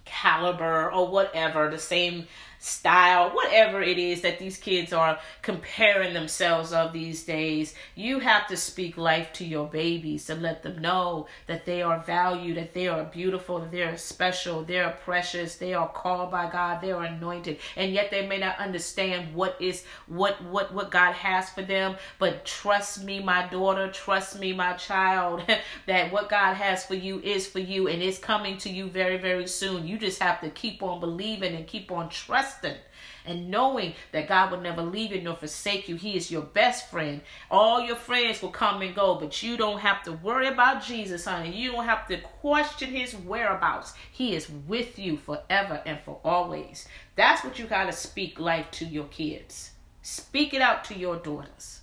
[0.05, 2.27] caliber or whatever the same
[2.61, 7.73] style, whatever it is that these kids are comparing themselves of these days.
[7.95, 11.99] You have to speak life to your babies to let them know that they are
[11.99, 16.29] valued, that they are beautiful, that they are special, they are precious, they are called
[16.29, 17.57] by God, they are anointed.
[17.75, 21.95] And yet they may not understand what is what what what God has for them,
[22.19, 25.41] but trust me, my daughter, trust me, my child,
[25.87, 29.17] that what God has for you is for you and it's coming to you very
[29.17, 29.87] very soon.
[29.87, 32.77] You just have to keep on believing and keep on trusting trusting
[33.25, 35.95] and knowing that God will never leave you nor forsake you.
[35.95, 37.21] He is your best friend.
[37.51, 41.25] All your friends will come and go, but you don't have to worry about Jesus,
[41.25, 41.55] honey.
[41.55, 43.93] You don't have to question his whereabouts.
[44.11, 46.87] He is with you forever and for always.
[47.15, 49.71] That's what you got to speak life to your kids.
[50.01, 51.81] Speak it out to your daughters.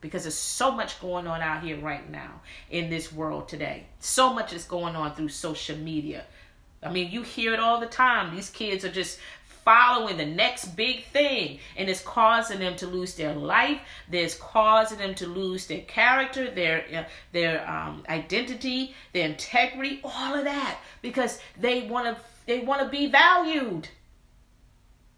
[0.00, 2.40] Because there's so much going on out here right now
[2.70, 3.86] in this world today.
[3.98, 6.24] So much is going on through social media.
[6.82, 8.34] I mean, you hear it all the time.
[8.34, 9.18] These kids are just
[9.66, 11.58] following the next big thing.
[11.76, 13.80] And it's causing them to lose their life.
[14.08, 20.34] There's causing them to lose their character their uh, their um, identity their integrity all
[20.34, 20.78] of that.
[21.02, 23.88] Because they want to they want to be valued.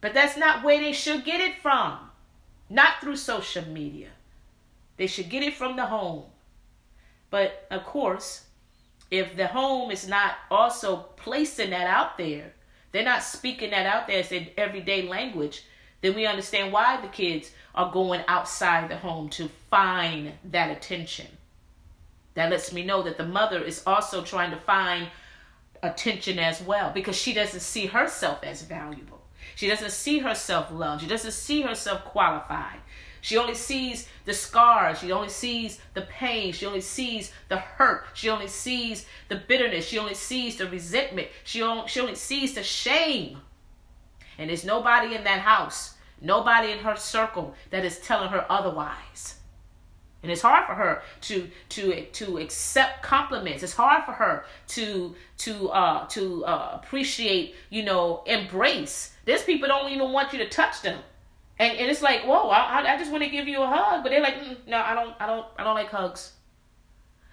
[0.01, 1.99] But that's not where they should get it from.
[2.71, 4.09] Not through social media.
[4.97, 6.25] They should get it from the home.
[7.31, 8.47] But of course
[9.11, 12.53] if the home is not also placing that out there
[12.93, 15.65] they're not speaking that out there as in everyday language,
[16.01, 21.27] then we understand why the kids are going outside the home to find that attention.
[22.35, 25.09] That lets me know that the mother is also trying to find
[25.83, 29.21] attention as well because she doesn't see herself as valuable.
[29.55, 31.03] She doesn't see herself loved.
[31.03, 32.79] She doesn't see herself qualified.
[33.21, 35.01] She only sees the scars.
[35.01, 36.53] She only sees the pain.
[36.53, 38.07] She only sees the hurt.
[38.15, 39.87] She only sees the bitterness.
[39.87, 41.29] She only sees the resentment.
[41.45, 43.39] She only, she only sees the shame.
[44.39, 49.35] And there's nobody in that house, nobody in her circle that is telling her otherwise.
[50.23, 53.63] And it's hard for her to to to accept compliments.
[53.63, 59.15] It's hard for her to to uh to uh, appreciate, you know, embrace.
[59.27, 60.99] There's people don't even want you to touch them.
[61.59, 64.11] And, and it's like, whoa, I, I just want to give you a hug, but
[64.11, 66.33] they're like, mm, no, I don't, I don't, I don't like hugs.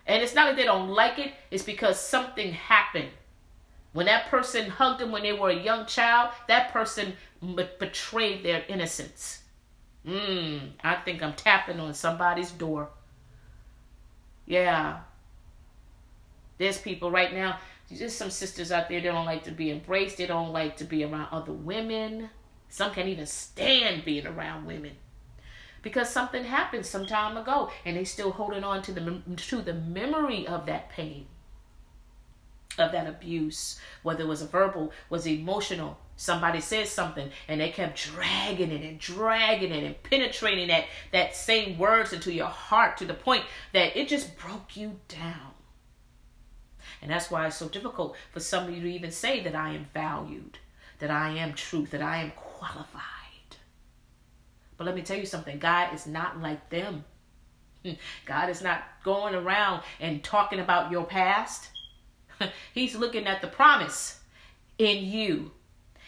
[0.07, 3.09] And it's not that they don't like it; it's because something happened.
[3.93, 7.13] When that person hugged them when they were a young child, that person
[7.79, 9.41] betrayed their innocence.
[10.05, 12.89] Mmm, I think I'm tapping on somebody's door.
[14.45, 14.99] Yeah.
[16.57, 17.59] There's people right now,
[17.89, 20.83] there's some sisters out there, they don't like to be embraced, they don't like to
[20.83, 22.29] be around other women.
[22.69, 24.93] Some can't even stand being around women.
[25.81, 29.73] Because something happened some time ago and they still holding on to the to the
[29.73, 31.27] memory of that pain
[32.77, 35.97] of that abuse whether it was verbal was emotional.
[36.17, 41.35] Somebody said something and they kept dragging it and dragging it and penetrating that that
[41.35, 43.43] same words into your heart to the point
[43.73, 45.51] that it just broke you down.
[47.01, 50.57] And that's why it's so difficult for somebody to even say that i am valued
[50.99, 52.31] that i am truth that i am
[52.65, 53.03] qualified.
[54.77, 57.05] But let me tell you something God is not like them.
[58.25, 61.69] God is not going around and talking about your past.
[62.73, 64.19] He's looking at the promise
[64.77, 65.51] in you,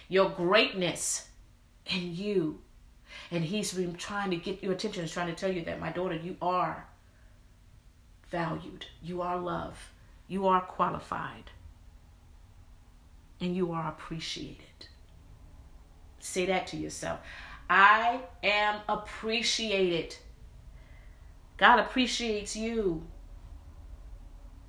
[0.10, 1.28] your greatness
[1.86, 2.60] in you.
[3.32, 6.16] And he's trying to get your attention, he's trying to tell you that, my daughter,
[6.16, 6.86] you are
[8.30, 9.80] valued, you are loved,
[10.28, 11.52] you are qualified,
[13.40, 14.88] and you are appreciated.
[16.38, 17.20] Say that to yourself.
[17.68, 20.16] I am appreciated.
[21.58, 23.02] God appreciates you.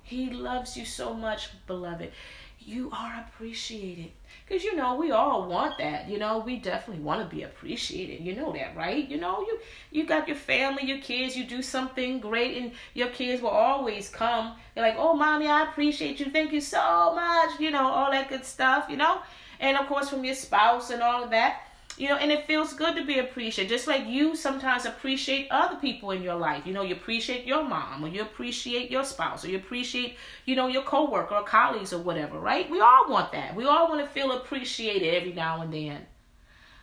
[0.01, 2.11] He loves you so much, beloved.
[2.57, 4.13] You are appreciated.
[4.47, 6.09] Because, you know, we all want that.
[6.09, 8.25] You know, we definitely want to be appreciated.
[8.25, 9.07] You know that, right?
[9.07, 9.59] You know, you,
[9.91, 14.09] you got your family, your kids, you do something great, and your kids will always
[14.09, 14.55] come.
[14.73, 16.31] They're like, oh, mommy, I appreciate you.
[16.31, 17.59] Thank you so much.
[17.59, 19.21] You know, all that good stuff, you know?
[19.59, 21.61] And, of course, from your spouse and all of that
[21.99, 23.69] you know, and it feels good to be appreciated.
[23.69, 26.65] Just like you sometimes appreciate other people in your life.
[26.65, 30.55] You know, you appreciate your mom or you appreciate your spouse or you appreciate, you
[30.55, 32.69] know, your coworker or colleagues or whatever, right?
[32.71, 33.53] We all want that.
[33.53, 36.05] We all want to feel appreciated every now and then.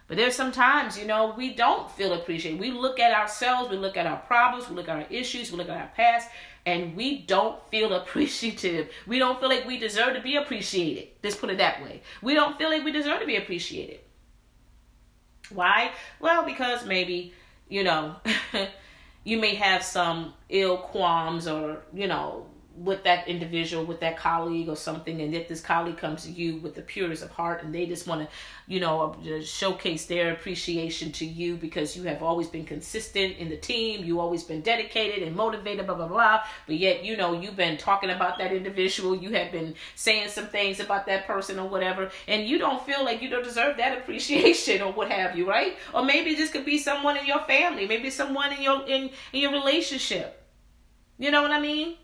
[0.07, 2.61] But there's sometimes, you know, we don't feel appreciated.
[2.61, 5.57] We look at ourselves, we look at our problems, we look at our issues, we
[5.57, 6.29] look at our past,
[6.67, 8.91] and we don't feel appreciative.
[9.07, 11.09] We don't feel like we deserve to be appreciated.
[11.23, 12.03] Let's put it that way.
[12.21, 14.01] We don't feel like we deserve to be appreciated.
[15.51, 15.93] Why?
[16.19, 17.33] Well, because maybe,
[17.69, 18.17] you know,
[19.25, 22.47] you may have some ill qualms or, you know,
[22.77, 26.57] with that individual, with that colleague or something, and if this colleague comes to you
[26.59, 28.29] with the purest of heart and they just want to,
[28.67, 33.49] you know, uh, showcase their appreciation to you because you have always been consistent in
[33.49, 36.43] the team, you always been dedicated and motivated, blah blah blah.
[36.67, 40.47] But yet, you know, you've been talking about that individual, you have been saying some
[40.47, 43.99] things about that person or whatever, and you don't feel like you don't deserve that
[43.99, 45.77] appreciation or what have you, right?
[45.95, 49.41] Or maybe this could be someone in your family, maybe someone in your in, in
[49.41, 50.43] your relationship.
[51.19, 51.97] You know what I mean?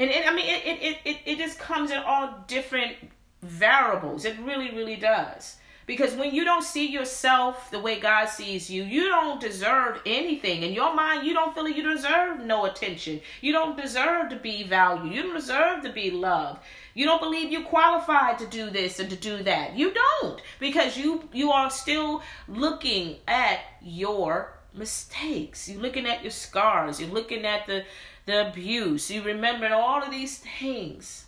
[0.00, 2.96] And it, I mean, it, it, it, it just comes in all different
[3.42, 4.24] variables.
[4.24, 5.56] It really, really does.
[5.86, 10.62] Because when you don't see yourself the way God sees you, you don't deserve anything.
[10.62, 13.20] In your mind, you don't feel like you deserve no attention.
[13.42, 15.14] You don't deserve to be valued.
[15.14, 16.62] You don't deserve to be loved.
[16.94, 19.76] You don't believe you're qualified to do this and to do that.
[19.76, 20.40] You don't.
[20.58, 25.68] Because you you are still looking at your mistakes.
[25.68, 27.00] You're looking at your scars.
[27.00, 27.84] You're looking at the
[28.26, 29.10] the abuse.
[29.10, 31.26] You remember all of these things.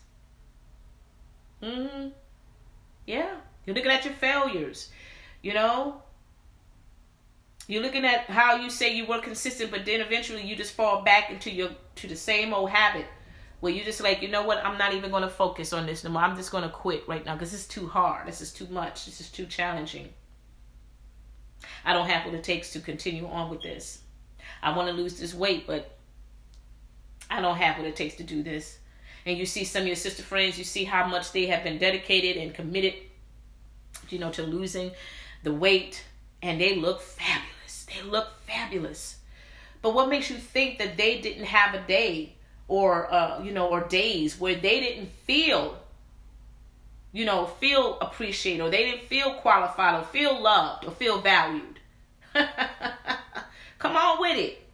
[1.63, 2.09] Mm-hmm.
[3.07, 3.37] Yeah.
[3.65, 4.91] You're looking at your failures.
[5.43, 6.03] You know?
[7.69, 11.03] You're looking at how you say you were consistent, but then eventually you just fall
[11.03, 13.07] back into your to the same old habit
[13.61, 16.11] where you're just like, you know what, I'm not even gonna focus on this no
[16.11, 16.23] more.
[16.23, 18.29] I'm just gonna quit right now because it's too hard.
[18.29, 19.07] This is too much.
[19.07, 20.11] This is too challenging.
[21.85, 24.01] I don't have what it takes to continue on with this.
[24.63, 25.96] I want to lose this weight, but
[27.31, 28.79] I don't have what it takes to do this.
[29.25, 31.79] And you see some of your sister friends, you see how much they have been
[31.79, 32.95] dedicated and committed,
[34.09, 34.93] you know, to losing
[35.43, 36.05] the weight,
[36.43, 37.87] and they look fabulous.
[37.93, 39.17] They look fabulous.
[39.83, 42.35] But what makes you think that they didn't have a day
[42.69, 45.79] or uh, you know, or days where they didn't feel
[47.17, 51.81] you know, feel appreciated or they didn't feel qualified or feel loved or feel valued.
[53.79, 54.66] Come on with it.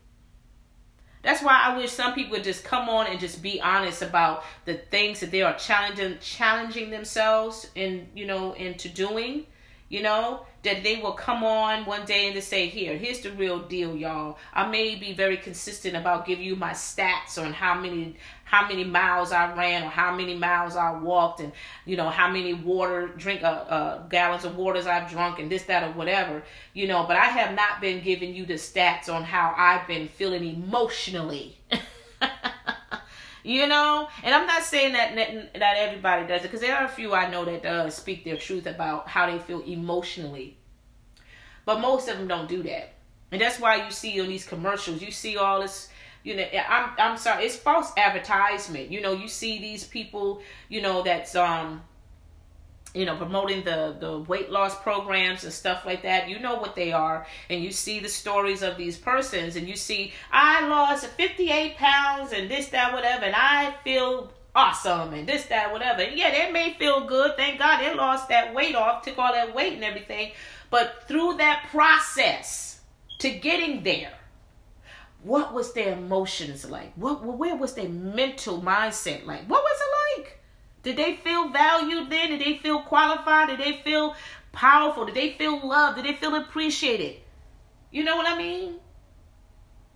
[1.23, 4.45] That's why I wish some people would just come on and just be honest about
[4.64, 9.47] the things that they are challenging challenging themselves in, you know, into doing,
[9.89, 13.33] you know, that they will come on one day and just say, Here, here's the
[13.33, 14.39] real deal, y'all.
[14.53, 18.85] I may be very consistent about giving you my stats on how many how many
[18.85, 21.53] miles I ran or how many miles I walked and
[21.87, 25.63] you know how many water drink uh, uh, gallons of waters I've drunk and this
[25.65, 26.43] that or whatever
[26.75, 30.07] you know but I have not been giving you the stats on how I've been
[30.07, 31.57] feeling emotionally
[33.43, 34.09] you know?
[34.22, 35.14] And i'm not saying that
[35.55, 38.36] that everybody does it because there are a few i know that does speak their
[38.36, 40.57] truth about how they feel emotionally.
[41.64, 42.95] But most of them don't do that.
[43.30, 45.88] And that's why you see on these commercials you see all this
[46.24, 48.90] you know i'm i'm sorry it's false advertisement.
[48.90, 51.82] You know you see these people you know that's um
[52.95, 56.74] you know promoting the the weight loss programs and stuff like that you know what
[56.74, 61.07] they are and you see the stories of these persons and you see i lost
[61.07, 66.30] 58 pounds and this that whatever and i feel awesome and this that whatever yeah
[66.30, 69.72] they may feel good thank god they lost that weight off took all that weight
[69.72, 70.32] and everything
[70.70, 72.80] but through that process
[73.18, 74.12] to getting there
[75.22, 76.93] what was their emotions like?
[76.97, 79.47] What where was their mental mindset like?
[79.47, 80.41] What was it like?
[80.83, 82.30] Did they feel valued then?
[82.30, 83.49] Did they feel qualified?
[83.49, 84.16] Did they feel
[84.53, 85.07] powerful?
[85.07, 85.97] Did they feel loved?
[85.97, 87.16] Did they feel appreciated?
[87.91, 88.74] You know what I mean?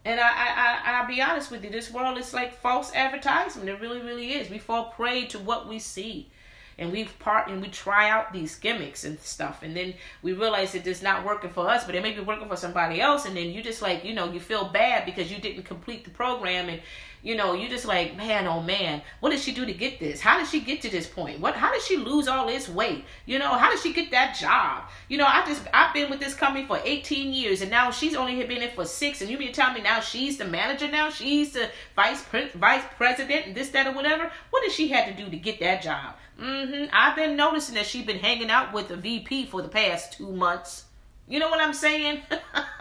[0.05, 3.69] And I, I, I, I'll be honest with you, this world is like false advertisement.
[3.69, 4.49] It really, really is.
[4.49, 6.31] We fall prey to what we see.
[6.79, 10.75] And we part and we try out these gimmicks and stuff and then we realize
[10.75, 13.37] it is not working for us but it may be working for somebody else and
[13.37, 16.69] then you just like you know you feel bad because you didn't complete the program
[16.69, 16.81] and
[17.27, 20.21] you know, you just like, man, oh man, what did she do to get this?
[20.21, 21.41] How did she get to this point?
[21.41, 23.05] What how did she lose all this weight?
[23.25, 24.85] You know, how did she get that job?
[25.09, 28.15] You know, I just I've been with this company for 18 years and now she's
[28.15, 30.89] only been in for six and you mean to tell me now she's the manager
[30.89, 31.11] now?
[31.11, 32.23] She's the vice
[32.55, 34.31] vice president and this, that, or whatever?
[34.51, 36.15] What did she have to do to get that job?
[36.41, 36.87] Mm-hmm.
[36.93, 40.31] I've been noticing that she's been hanging out with the VP for the past two
[40.31, 40.85] months.
[41.27, 42.23] You know what I'm saying?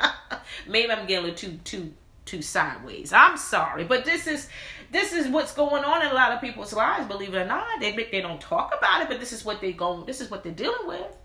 [0.68, 1.94] Maybe I'm getting a little too too
[2.26, 3.14] too sideways.
[3.14, 4.50] I'm sorry, but this is
[4.92, 7.08] this is what's going on in a lot of people's lives.
[7.08, 9.72] Believe it or not, they they don't talk about it, but this is what they
[9.72, 10.04] go.
[10.04, 11.16] This is what they're dealing with,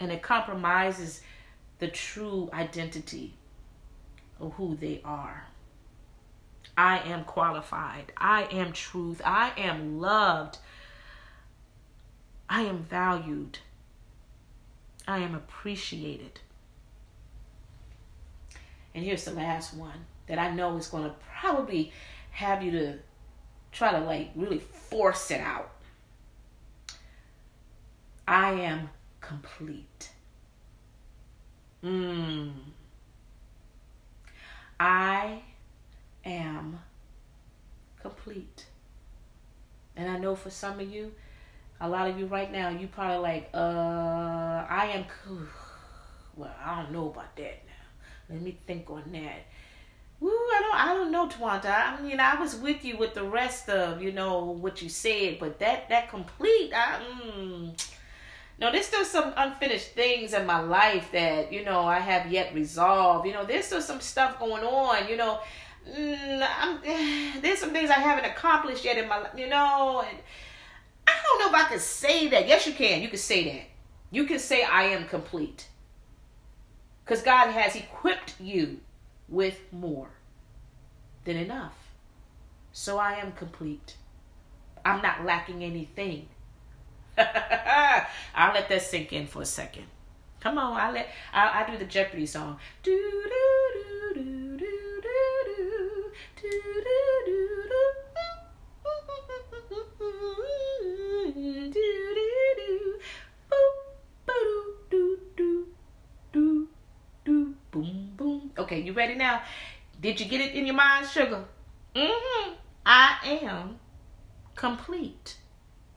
[0.00, 1.22] and it compromises
[1.78, 3.34] the true identity
[4.40, 5.46] of who they are.
[6.78, 8.12] I am qualified.
[8.16, 9.22] I am truth.
[9.24, 10.58] I am loved.
[12.48, 13.58] I am valued.
[15.06, 16.40] I am appreciated.
[18.94, 21.92] And here's the last one that I know is going to probably
[22.30, 22.98] have you to
[23.72, 25.70] try to like really force it out.
[28.26, 28.90] I am
[29.20, 30.10] complete.
[31.84, 32.52] Mm.
[34.80, 35.42] I
[36.24, 36.80] am
[38.00, 38.66] complete.
[39.94, 41.12] And I know for some of you,
[41.80, 45.04] a lot of you right now, you probably like, uh, I am,
[46.36, 48.34] well, I don't know about that now.
[48.34, 49.46] let me think on that.
[50.18, 51.66] Woo, I don't I don't know, Twonta.
[51.66, 55.38] I mean I was with you with the rest of, you know, what you said,
[55.38, 57.86] but that that complete I mm,
[58.58, 62.54] no, there's still some unfinished things in my life that, you know, I have yet
[62.54, 63.26] resolved.
[63.26, 65.40] You know, there's still some stuff going on, you know.
[65.86, 70.18] Mm, there's some things I haven't accomplished yet in my life, you know, and
[71.06, 72.48] I don't know if I can say that.
[72.48, 73.02] Yes, you can.
[73.02, 73.62] You can say that.
[74.10, 75.68] You can say I am complete.
[77.04, 78.80] Because God has equipped you
[79.28, 80.08] with more
[81.24, 81.74] than enough.
[82.72, 83.96] So I am complete.
[84.84, 86.28] I'm not lacking anything.
[87.18, 89.86] I'll let that sink in for a second.
[90.40, 92.58] Come on, I let I, I do the Jeopardy song.
[92.82, 93.30] Do do
[93.74, 96.52] do do do do do
[96.84, 97.55] do do
[101.52, 102.98] do
[107.70, 108.52] Boom, boom.
[108.56, 109.42] Okay, you ready now?
[110.00, 111.44] Did you get it in your mind, sugar?
[111.94, 112.52] Mm-hmm.
[112.86, 113.78] I am
[114.54, 115.36] complete.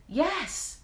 [0.07, 0.79] Yes.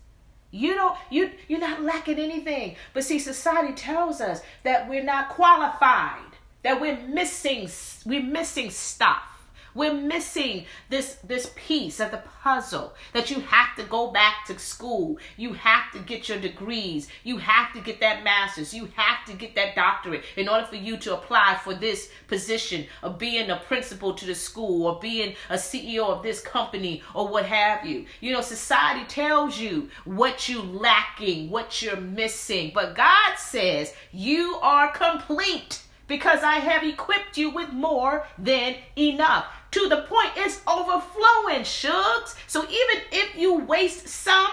[0.51, 2.78] You don't you you're not lacking anything.
[2.93, 6.32] But see, society tells us that we're not qualified,
[6.63, 7.70] that we're missing
[8.05, 9.34] we're missing stuff.
[9.76, 14.57] We're missing this this piece of the puzzle that you have to go back to
[14.57, 15.17] school.
[15.36, 17.09] You have to get your degrees.
[17.23, 18.73] You have to get that master's.
[18.73, 22.86] You have to get that doctorate in order for you to apply for this position
[23.03, 27.28] of being a principal to the school or being a CEO of this company or
[27.28, 28.05] what have you.
[28.21, 34.57] You know, society tells you what you lacking, what you're missing, but God says you
[34.61, 40.61] are complete because I have equipped you with more than enough to the point it's
[40.67, 42.35] overflowing, shugs.
[42.47, 44.51] So even if you waste some,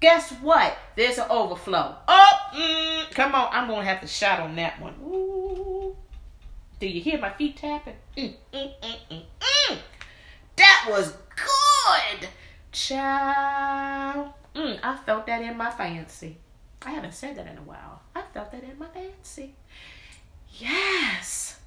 [0.00, 0.76] guess what?
[0.96, 1.94] There's an overflow.
[2.08, 3.48] Oh, mm, come on.
[3.52, 4.94] I'm going to have to shout on that one.
[5.04, 5.96] Ooh.
[6.80, 7.94] Do you hear my feet tapping?
[8.16, 9.78] Mm, mm, mm, mm, mm.
[10.56, 12.28] that was good.
[14.54, 16.38] Mm, I felt that in my fancy.
[16.82, 18.02] I haven't said that in a while.
[18.14, 19.54] I felt that in my fancy.
[20.58, 21.58] Yes.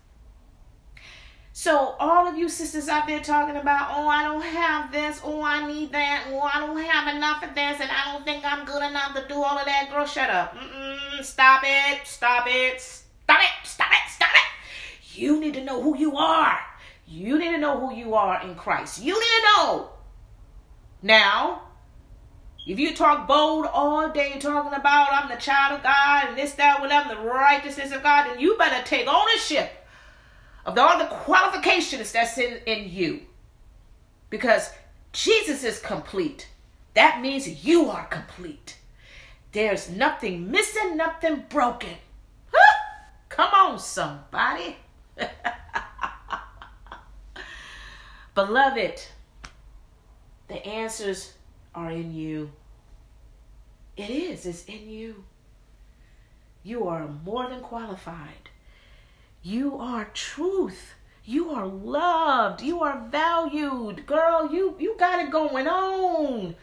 [1.52, 5.44] So all of you sisters out there talking about, oh, I don't have this, oh,
[5.44, 8.66] I need that, oh, I don't have enough of this, and I don't think I'm
[8.66, 9.90] good enough to do all of that.
[9.92, 10.56] Girl, shut up.
[10.56, 15.20] Mm-mm, stop it, stop it, stop it, stop it, stop it.
[15.20, 16.58] You need to know who you are.
[17.06, 19.04] You need to know who you are in Christ.
[19.04, 19.90] You need to know.
[21.02, 21.64] Now,
[22.66, 26.54] if you talk bold all day talking about I'm the child of God and this,
[26.54, 29.72] that, whatever, the righteousness of God, then you better take ownership
[30.66, 33.22] of all the qualifications that's in, in you.
[34.30, 34.72] Because
[35.14, 36.48] Jesus is complete.
[36.94, 38.78] That means you are complete.
[39.52, 41.96] There's nothing missing, nothing broken.
[43.30, 44.76] Come on, somebody.
[48.36, 49.02] Beloved,
[50.50, 51.34] the answers
[51.80, 52.52] are in you.
[53.96, 55.24] It is, it's in you.
[56.62, 58.50] You are more than qualified.
[59.42, 60.94] You are truth.
[61.24, 62.62] You are loved.
[62.62, 64.06] You are valued.
[64.06, 66.56] Girl, you you got it going on.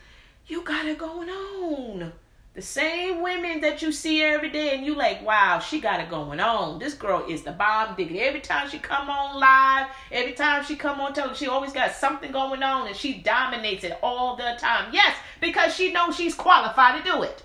[0.49, 2.13] you got it going on.
[2.57, 6.09] The same women that you see every day, and you like, wow, she got it
[6.09, 6.79] going on.
[6.79, 7.95] This girl is the bomb.
[7.99, 11.93] Every time she come on live, every time she come on television, she always got
[11.93, 14.89] something going on, and she dominates it all the time.
[14.91, 17.43] Yes, because she knows she's qualified to do it.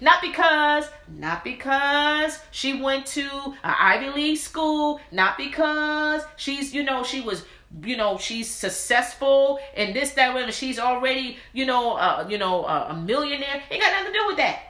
[0.00, 6.82] Not because, not because she went to an Ivy League school, not because she's, you
[6.82, 7.44] know, she was
[7.82, 12.64] you know she's successful and this that and she's already you know uh, you know
[12.64, 13.62] uh, a millionaire.
[13.70, 14.60] It got nothing to do with that.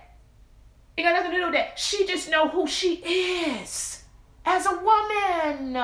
[0.96, 1.78] It got nothing to do with that.
[1.78, 4.02] She just know who she is.
[4.44, 5.76] As a woman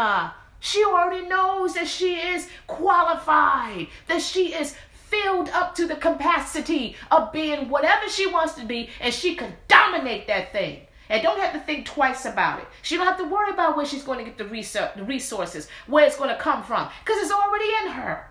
[0.64, 6.96] she already knows that she is qualified that she is filled up to the capacity
[7.10, 11.40] of being whatever she wants to be and she can dominate that thing and don't
[11.40, 12.66] have to think twice about it.
[12.82, 16.06] She don't have to worry about where she's going to get the, the resources, where
[16.06, 18.30] it's going to come from, because it's already in her.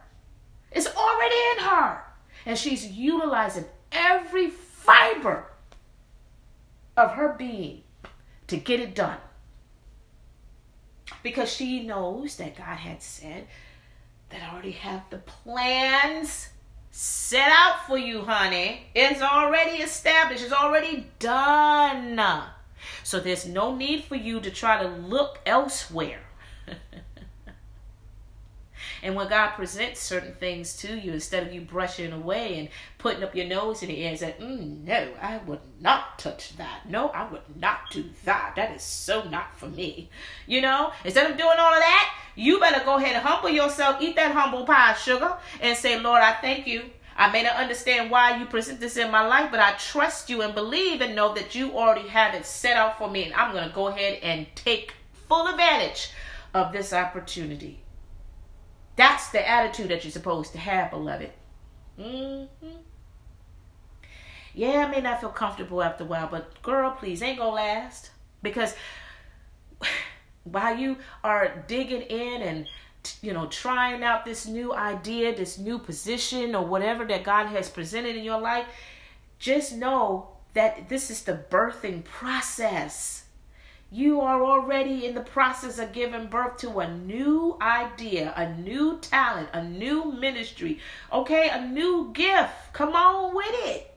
[0.72, 2.04] It's already in her.
[2.46, 5.52] And she's utilizing every fiber
[6.98, 7.84] of her being
[8.48, 9.18] to get it done.
[11.22, 13.48] Because she knows that God had said
[14.30, 16.50] that I already have the plans
[16.92, 18.88] set out for you, honey.
[18.94, 22.20] It's already established, it's already done.
[23.04, 26.22] So there's no need for you to try to look elsewhere.
[29.04, 33.24] and when God presents certain things to you, instead of you brushing away and putting
[33.24, 36.90] up your nose in the air and saying, mm, No, I would not touch that.
[36.90, 38.54] No, I would not do that.
[38.56, 40.10] That is so not for me.
[40.48, 44.02] You know, instead of doing all of that, you better go ahead and humble yourself,
[44.02, 46.84] eat that humble pie sugar, and say, Lord, I thank you
[47.16, 50.42] I may not understand why you present this in my life, but I trust you
[50.42, 53.26] and believe and know that you already have it set out for me.
[53.26, 54.94] And I'm going to go ahead and take
[55.28, 56.12] full advantage
[56.54, 57.82] of this opportunity.
[58.96, 61.32] That's the attitude that you're supposed to have, beloved.
[62.00, 62.68] Mm-hmm.
[64.56, 68.12] Yeah, I may not feel comfortable after a while, but girl, please, ain't gonna last.
[68.42, 68.76] Because
[70.44, 72.68] while you are digging in and
[73.22, 77.70] you know, trying out this new idea, this new position, or whatever that God has
[77.70, 78.66] presented in your life,
[79.40, 83.26] just know that this is the birthing process.
[83.92, 88.98] You are already in the process of giving birth to a new idea, a new
[89.00, 90.80] talent, a new ministry,
[91.12, 92.74] okay, a new gift.
[92.74, 93.94] Come on with it.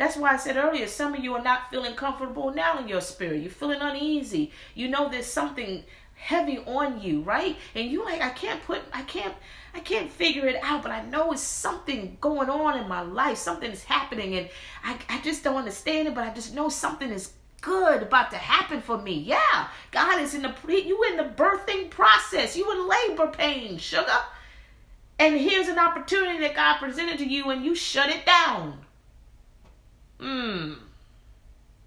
[0.00, 3.02] That's why I said earlier, some of you are not feeling comfortable now in your
[3.02, 3.42] spirit.
[3.42, 4.50] You're feeling uneasy.
[4.74, 5.84] You know there's something
[6.20, 7.56] heavy on you, right?
[7.74, 9.34] And you like, I can't put, I can't,
[9.74, 13.38] I can't figure it out, but I know it's something going on in my life.
[13.38, 14.48] Something is happening, and
[14.84, 18.36] I, I just don't understand it, but I just know something is good about to
[18.36, 19.14] happen for me.
[19.14, 22.56] Yeah, God is in the you in the birthing process.
[22.56, 24.18] You in labor pain, sugar.
[25.18, 28.78] And here's an opportunity that God presented to you, and you shut it down.
[30.18, 30.76] Mmm.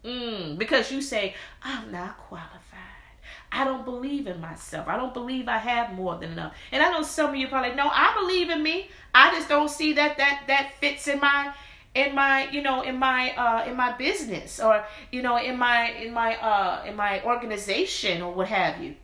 [0.04, 0.58] Mmm.
[0.58, 2.53] Because you say, I'm not qualified.
[3.54, 4.88] I don't believe in myself.
[4.88, 6.56] I don't believe I have more than enough.
[6.72, 8.90] And I know some of you probably no, I believe in me.
[9.14, 11.54] I just don't see that that that fits in my
[11.94, 15.92] in my you know in my uh in my business or you know in my
[15.92, 18.96] in my uh in my organization or what have you.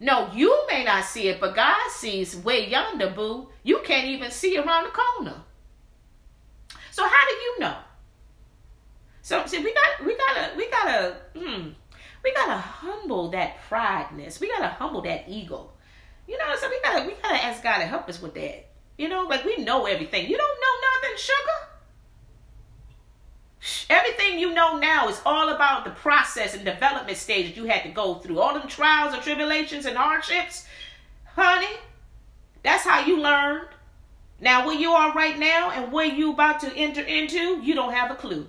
[0.00, 3.48] No, you may not see it, but God sees way yonder, boo.
[3.62, 5.42] You can't even see around the corner.
[6.90, 7.76] So how do you know?
[9.22, 11.68] So see, we got we gotta we gotta hmm
[12.28, 14.38] we gotta humble that prideness.
[14.38, 15.70] We gotta humble that ego.
[16.26, 18.66] You know, so we gotta we gotta ask God to help us with that.
[18.98, 20.28] You know, like we know everything.
[20.28, 21.68] You don't know nothing, sugar.
[23.88, 27.82] Everything you know now is all about the process and development stage that you had
[27.84, 28.40] to go through.
[28.40, 30.66] All them trials and tribulations and hardships,
[31.34, 31.76] honey.
[32.62, 33.68] That's how you learned.
[34.40, 37.94] Now, where you are right now and where you about to enter into, you don't
[37.94, 38.46] have a clue.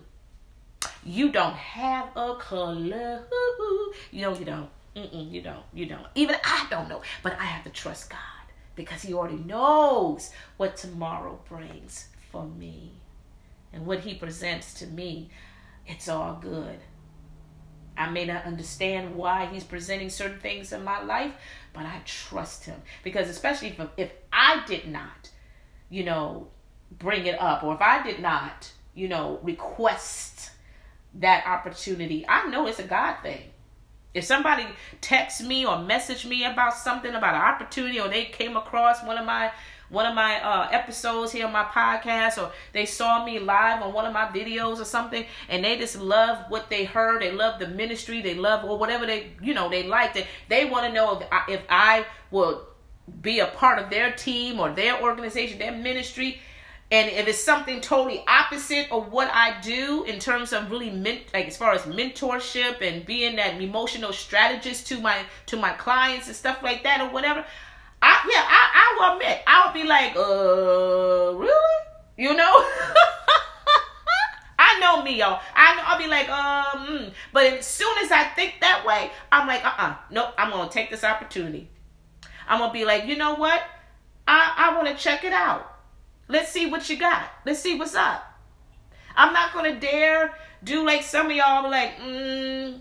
[1.09, 3.23] You don't have a color.
[4.11, 4.69] You know, you don't.
[4.95, 5.63] Mm-mm, you don't.
[5.73, 6.05] You don't.
[6.13, 7.01] Even I don't know.
[7.23, 8.45] But I have to trust God
[8.75, 12.91] because He already knows what tomorrow brings for me.
[13.73, 15.31] And what He presents to me,
[15.87, 16.77] it's all good.
[17.97, 21.33] I may not understand why He's presenting certain things in my life,
[21.73, 22.79] but I trust Him.
[23.03, 25.31] Because, especially if, if I did not,
[25.89, 26.49] you know,
[26.99, 30.51] bring it up, or if I did not, you know, request
[31.15, 33.41] that opportunity, I know it's a God thing.
[34.13, 34.65] If somebody
[35.01, 39.17] texts me or message me about something about an opportunity, or they came across one
[39.17, 39.51] of my
[39.89, 43.91] one of my uh, episodes here on my podcast, or they saw me live on
[43.91, 47.59] one of my videos or something, and they just love what they heard, they love
[47.59, 50.27] the ministry, they love or whatever they you know they liked it.
[50.47, 52.67] They want to know if I, if I will
[53.21, 56.39] be a part of their team or their organization, their ministry
[56.91, 61.31] and if it's something totally opposite of what I do in terms of really ment-
[61.33, 66.27] like as far as mentorship and being that emotional strategist to my to my clients
[66.27, 67.45] and stuff like that or whatever,
[68.01, 71.85] I yeah, I, I will admit I would be like, uh, really,
[72.17, 72.53] you know.
[74.61, 75.39] I know me, y'all.
[75.55, 77.13] I know, I'll be like, um, mm.
[77.31, 80.33] but as soon as I think that way, I'm like, uh, uh-uh, uh nope.
[80.37, 81.69] I'm gonna take this opportunity.
[82.47, 83.61] I'm gonna be like, you know what?
[84.27, 85.78] I I want to check it out.
[86.29, 87.23] Let's see what you got.
[87.45, 88.23] Let's see what's up.
[89.15, 92.79] I'm not gonna dare do like some of y'all like, mm,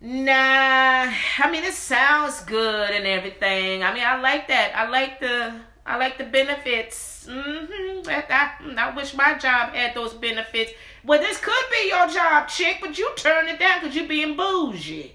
[0.00, 1.12] nah.
[1.38, 3.84] I mean, it sounds good and everything.
[3.84, 4.72] I mean, I like that.
[4.74, 5.54] I like the
[5.86, 7.26] I like the benefits.
[7.30, 8.08] Mm-hmm.
[8.10, 10.72] I, I, I wish my job had those benefits.
[11.04, 14.36] Well, this could be your job, chick, but you turn it down because you're being
[14.36, 15.14] bougie.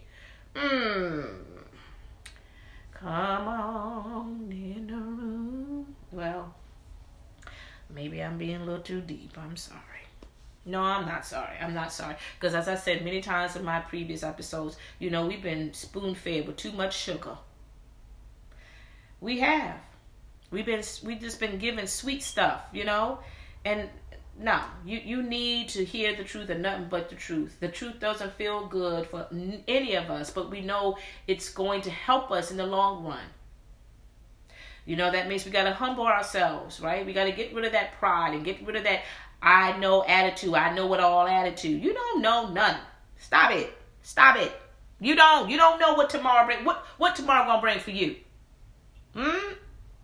[0.56, 1.44] Mm.
[2.94, 5.96] Come on in the room.
[6.12, 6.56] Well,
[7.94, 9.38] maybe I'm being a little too deep.
[9.38, 9.80] I'm sorry.
[10.66, 11.58] No, I'm not sorry.
[11.62, 12.16] I'm not sorry.
[12.40, 16.16] Because as I said many times in my previous episodes, you know, we've been spoon
[16.16, 17.38] fed with too much sugar.
[19.20, 19.80] We have.
[20.52, 23.20] We've been we've just been given sweet stuff, you know,
[23.66, 23.90] and
[24.40, 27.58] no, you you need to hear the truth and nothing but the truth.
[27.60, 29.28] The truth doesn't feel good for
[29.68, 33.26] any of us, but we know it's going to help us in the long run.
[34.86, 37.06] You know that means we got to humble ourselves, right?
[37.06, 39.04] We got to get rid of that pride and get rid of that
[39.42, 40.54] I know attitude.
[40.54, 41.84] I know it all attitude.
[41.84, 42.82] You don't know nothing.
[43.18, 43.74] Stop it.
[44.02, 44.52] Stop it.
[45.00, 45.50] You don't.
[45.50, 46.64] You don't know what tomorrow bring.
[46.64, 48.16] What what tomorrow gonna bring for you?
[49.14, 49.54] Hmm.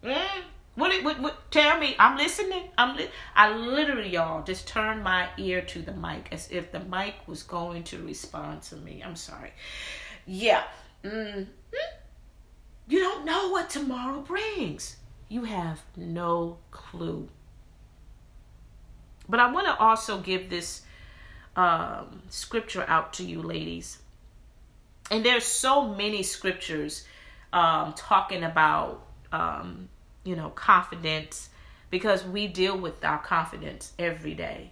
[0.04, 0.44] Mm,
[0.76, 1.96] what, what, what, tell me.
[2.00, 2.70] I'm listening.
[2.78, 6.80] I'm li- I literally, y'all, just turned my ear to the mic as if the
[6.80, 9.04] mic was going to respond to me.
[9.06, 9.52] I'm sorry.
[10.26, 10.64] Yeah.
[11.04, 11.48] Mm,
[12.90, 14.98] you don't know what tomorrow brings.
[15.30, 17.30] You have no clue.
[19.30, 20.82] But I want to also give this
[21.56, 24.00] um, scripture out to you, ladies.
[25.12, 27.06] And there's so many scriptures
[27.54, 29.90] um, talking about um,
[30.24, 31.50] you know, confidence
[31.90, 34.72] because we deal with our confidence every day.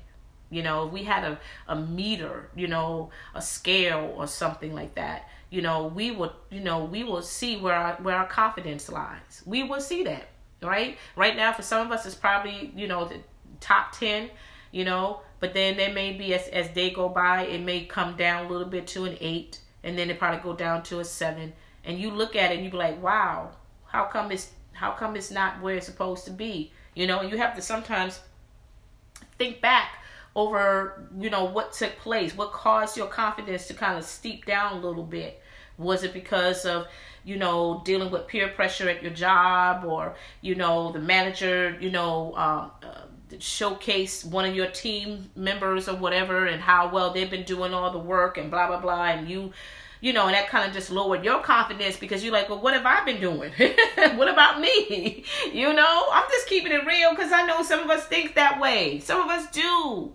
[0.49, 4.95] You know, if we had a, a meter, you know, a scale or something like
[4.95, 8.89] that, you know, we will, you know, we will see where our, where our confidence
[8.89, 9.41] lies.
[9.45, 10.27] We will see that,
[10.61, 10.97] right?
[11.15, 13.19] Right now, for some of us, it's probably, you know, the
[13.59, 14.29] top 10,
[14.71, 18.17] you know, but then there may be, as, as they go by, it may come
[18.17, 21.05] down a little bit to an eight, and then it probably go down to a
[21.05, 21.53] seven.
[21.85, 23.51] And you look at it and you be like, wow,
[23.85, 26.71] how come it's how come it's not where it's supposed to be?
[26.93, 28.19] You know, you have to sometimes
[29.37, 30.03] think back
[30.37, 34.77] over, you know, what took place, what caused your confidence to kind of steep down
[34.77, 35.41] a little bit.
[35.79, 36.87] Was it because of,
[37.25, 41.89] you know, dealing with peer pressure at your job or, you know, the manager, you
[41.89, 47.31] know, um, uh, showcase one of your team members or whatever and how well they've
[47.31, 49.05] been doing all the work and blah, blah, blah.
[49.05, 49.51] And you,
[50.01, 52.75] you know, and that kind of just lowered your confidence because you're like, well, what
[52.75, 53.51] have I been doing?
[54.17, 55.23] what about me?
[55.51, 58.59] You know, I'm just keeping it real because I know some of us think that
[58.59, 58.99] way.
[58.99, 60.13] Some of us do.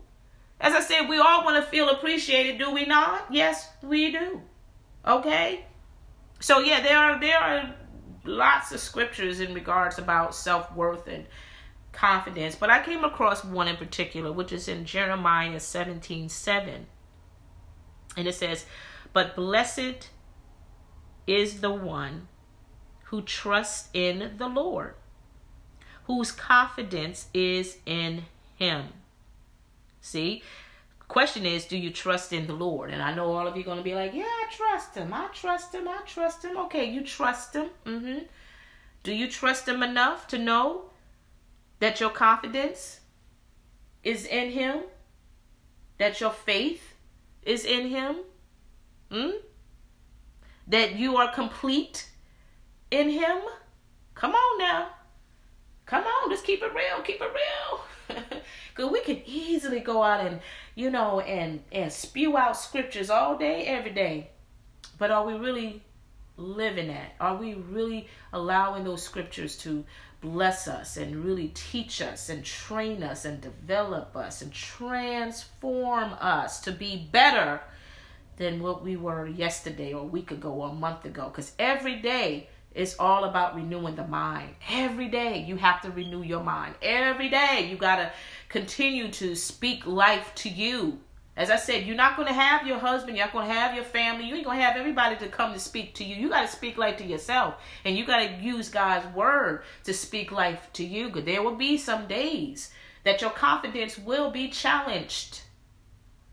[0.63, 3.27] As I said, we all want to feel appreciated, do we not?
[3.31, 4.41] Yes, we do.
[5.05, 5.67] Okay?
[6.39, 7.75] So yeah, there are there are
[8.25, 11.27] lots of scriptures in regards about self-worth and
[11.91, 16.87] confidence, but I came across one in particular, which is in Jeremiah 17 7.
[18.17, 18.65] And it says,
[19.13, 20.11] but blessed
[21.27, 22.29] is the one
[23.07, 24.95] who trusts in the Lord,
[26.05, 28.89] whose confidence is in him.
[30.03, 30.43] See?
[31.09, 32.91] Question is, do you trust in the Lord?
[32.91, 35.15] And I know all of you are going to be like, yeah, I trust him.
[35.15, 35.89] I trust him.
[35.89, 36.59] I trust him.
[36.59, 37.71] Okay, you trust him.
[37.87, 38.19] Mm-hmm.
[39.03, 40.91] Do you trust him enough to know
[41.81, 43.01] that your confidence
[44.05, 44.83] is in him?
[45.97, 46.95] That your faith
[47.43, 48.17] is in him?
[49.11, 49.31] Hmm?
[50.67, 52.09] That you are complete
[52.93, 53.39] in Him?
[54.15, 54.89] Come on now.
[55.87, 57.03] Come on, just keep it real.
[57.03, 57.81] Keep it real.
[58.75, 60.41] Because we can easily go out and,
[60.75, 64.31] you know, and, and spew out scriptures all day, every day.
[64.99, 65.83] But are we really
[66.37, 67.15] living that?
[67.21, 69.85] Are we really allowing those scriptures to
[70.23, 76.61] bless us and really teach us and train us and develop us and transform us
[76.61, 77.61] to be better
[78.37, 81.27] than what we were yesterday or a week ago or a month ago.
[81.27, 84.55] Because every day is all about renewing the mind.
[84.71, 86.75] Every day you have to renew your mind.
[86.83, 88.13] Every day you got to
[88.49, 90.99] continue to speak life to you.
[91.35, 93.75] As I said, you're not going to have your husband, you're not going to have
[93.75, 96.15] your family, you ain't going to have everybody to come to speak to you.
[96.15, 97.55] You got to speak life to yourself.
[97.87, 101.11] And you got to use God's word to speak life to you.
[101.11, 102.71] There will be some days
[103.05, 105.41] that your confidence will be challenged.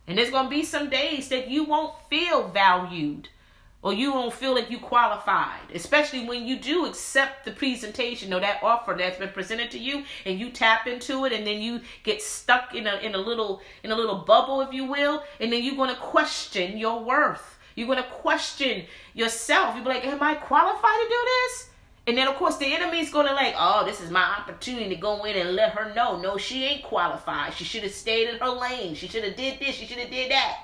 [0.05, 3.29] And there's going to be some days that you won't feel valued
[3.81, 8.39] or you don't feel like you qualified, especially when you do accept the presentation or
[8.41, 11.79] that offer that's been presented to you and you tap into it and then you
[12.03, 15.51] get stuck in a in a little in a little bubble if you will, and
[15.51, 17.57] then you're going to question your worth.
[17.75, 19.75] You're going to question yourself.
[19.75, 21.69] You'll be like, "Am I qualified to do this?"
[22.09, 25.23] And then of course the enemy's gonna like, oh, this is my opportunity to go
[25.25, 26.19] in and let her know.
[26.19, 27.53] No, she ain't qualified.
[27.53, 28.95] She should have stayed in her lane.
[28.95, 29.75] She should have did this.
[29.75, 30.57] She should have did that.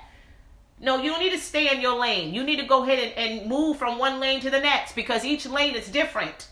[0.80, 2.34] No, you don't need to stay in your lane.
[2.34, 5.23] You need to go ahead and, and move from one lane to the next because
[5.23, 6.49] each lane is different.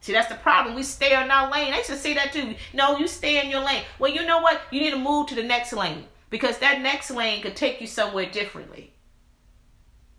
[0.00, 0.74] See, that's the problem.
[0.74, 1.72] We stay in our lane.
[1.72, 2.56] I used to say that too.
[2.74, 3.84] No, you stay in your lane.
[4.00, 4.60] Well, you know what?
[4.72, 7.86] You need to move to the next lane because that next lane could take you
[7.86, 8.92] somewhere differently.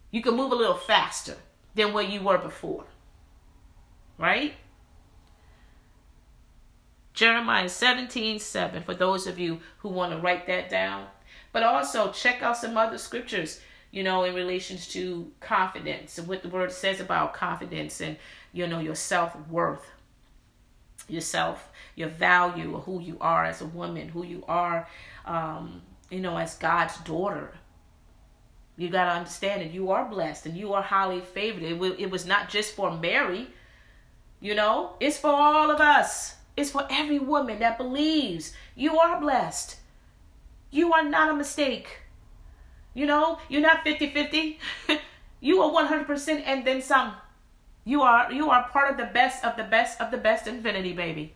[0.09, 1.35] You can move a little faster
[1.75, 2.85] than where you were before.
[4.17, 4.53] Right?
[7.13, 11.07] Jeremiah 17 7, for those of you who want to write that down.
[11.53, 16.43] But also check out some other scriptures, you know, in relations to confidence and what
[16.43, 18.17] the word says about confidence and,
[18.51, 19.85] you know, your self worth,
[21.07, 24.87] yourself, your value, who you are as a woman, who you are,
[25.25, 27.53] um, you know, as God's daughter.
[28.75, 31.63] You got to understand that you are blessed and you are highly favored.
[31.63, 33.47] It, it was not just for Mary,
[34.43, 36.35] you know, it's for all of us.
[36.57, 39.77] It's for every woman that believes you are blessed.
[40.73, 41.99] You are not a mistake.
[42.95, 44.57] You know, you're not 50-50.
[45.39, 47.13] you are 100% and then some.
[47.85, 50.93] You are you are part of the best of the best of the best infinity,
[50.93, 51.35] baby.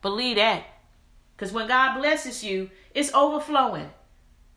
[0.00, 0.64] Believe that.
[1.36, 3.90] Cuz when God blesses you, it's overflowing.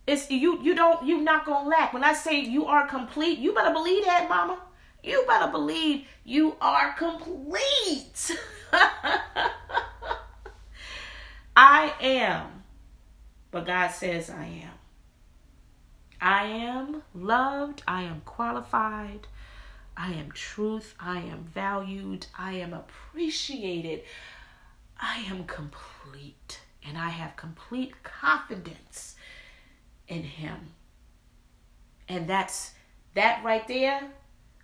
[0.07, 1.91] It's you you don't you not to lack.
[1.91, 4.59] When I say you are complete, you better believe that, mama.
[5.03, 8.31] You better believe you are complete.
[11.57, 12.54] I am
[13.55, 14.73] but God says, I am.
[16.19, 17.83] I am loved.
[17.87, 19.27] I am qualified.
[19.95, 20.93] I am truth.
[20.99, 22.25] I am valued.
[22.37, 24.03] I am appreciated.
[24.99, 26.59] I am complete.
[26.85, 29.15] And I have complete confidence
[30.09, 30.73] in Him.
[32.09, 32.73] And that's
[33.13, 34.01] that right there.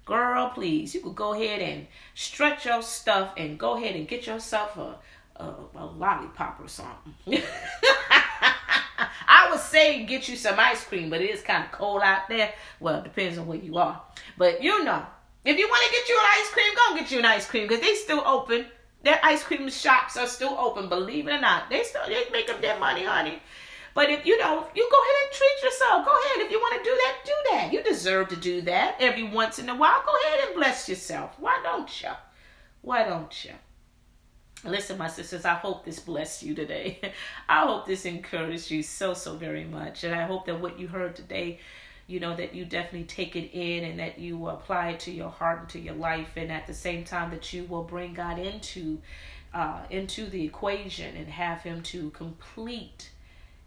[0.04, 4.28] Girl, please, you could go ahead and stretch your stuff and go ahead and get
[4.28, 4.98] yourself a,
[5.38, 7.42] a, a lollipop or something.
[9.28, 12.30] I would say get you some ice cream, but it is kind of cold out
[12.30, 12.54] there.
[12.80, 14.02] Well, it depends on where you are.
[14.38, 15.06] But you know,
[15.44, 17.68] if you want to get you an ice cream, go get you an ice cream
[17.68, 18.66] because they still open.
[19.04, 21.70] Their ice cream shops are still open, believe it or not.
[21.70, 23.42] They still they make up their money, honey.
[23.94, 26.06] But if you know, you go ahead and treat yourself.
[26.06, 26.46] Go ahead.
[26.46, 27.74] If you want to do that, do that.
[27.74, 30.04] You deserve to do that every once in a while.
[30.06, 31.32] Go ahead and bless yourself.
[31.40, 32.10] Why don't you?
[32.82, 33.52] Why don't you?
[34.64, 37.00] Listen, my sisters, I hope this blessed you today.
[37.50, 40.04] I hope this encouraged you so, so very much.
[40.04, 41.60] And I hope that what you heard today,
[42.06, 45.30] you know, that you definitely take it in and that you apply it to your
[45.30, 46.34] heart and to your life.
[46.36, 49.00] And at the same time, that you will bring God into,
[49.52, 53.10] uh, into the equation and have Him to complete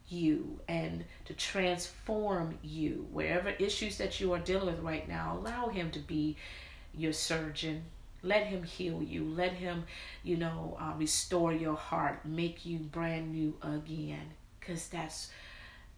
[0.09, 3.09] you and to transform you.
[3.11, 6.36] Wherever issues that you are dealing with right now, allow Him to be
[6.97, 7.82] your surgeon
[8.25, 9.25] let him heal you.
[9.25, 9.85] Let him,
[10.22, 14.33] you know, uh, restore your heart, make you brand new again.
[14.59, 15.31] Because that's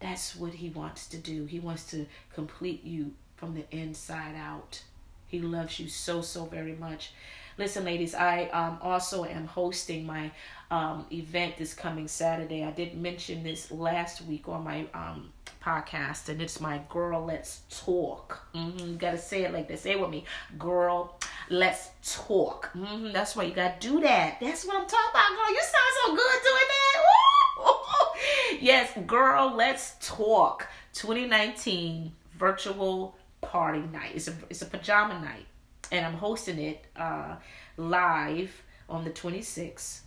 [0.00, 1.46] that's what he wants to do.
[1.46, 4.82] He wants to complete you from the inside out.
[5.28, 7.12] He loves you so so very much.
[7.58, 10.30] Listen, ladies, I um, also am hosting my
[10.70, 12.64] um, event this coming Saturday.
[12.64, 15.32] I did mention this last week on my um,
[15.66, 18.46] podcast, and it's my Girl Let's Talk.
[18.54, 18.86] Mm-hmm.
[18.86, 19.80] You got to say it like this.
[19.80, 20.24] Say it with me.
[20.58, 21.18] Girl
[21.50, 22.70] Let's Talk.
[22.72, 23.12] Mm-hmm.
[23.12, 24.38] That's why you got to do that.
[24.40, 25.50] That's what I'm talking about, girl.
[25.50, 28.60] You sound so good doing that.
[28.60, 34.12] yes, Girl Let's Talk 2019 virtual party night.
[34.14, 35.46] It's a, it's a pajama night,
[35.90, 37.36] and I'm hosting it uh,
[37.76, 40.02] live on the 26th,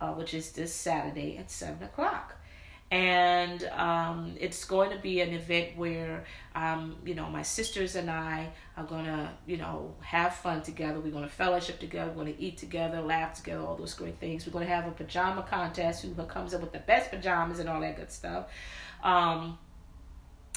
[0.00, 2.34] uh, which is this Saturday at 7 o'clock
[2.90, 6.24] and um, it's going to be an event where
[6.54, 11.00] um, you know my sisters and I are going to you know have fun together.
[11.00, 12.10] We're going to fellowship together.
[12.10, 14.46] We're going to eat together, laugh together, all those great things.
[14.46, 16.02] We're going to have a pajama contest.
[16.02, 18.46] Who comes up with the best pajamas and all that good stuff.
[19.02, 19.58] Um,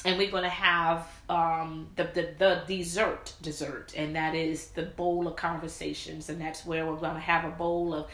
[0.05, 4.83] and we're going to have um, the, the the dessert dessert, and that is the
[4.83, 8.07] bowl of conversations, and that's where we're going to have a bowl of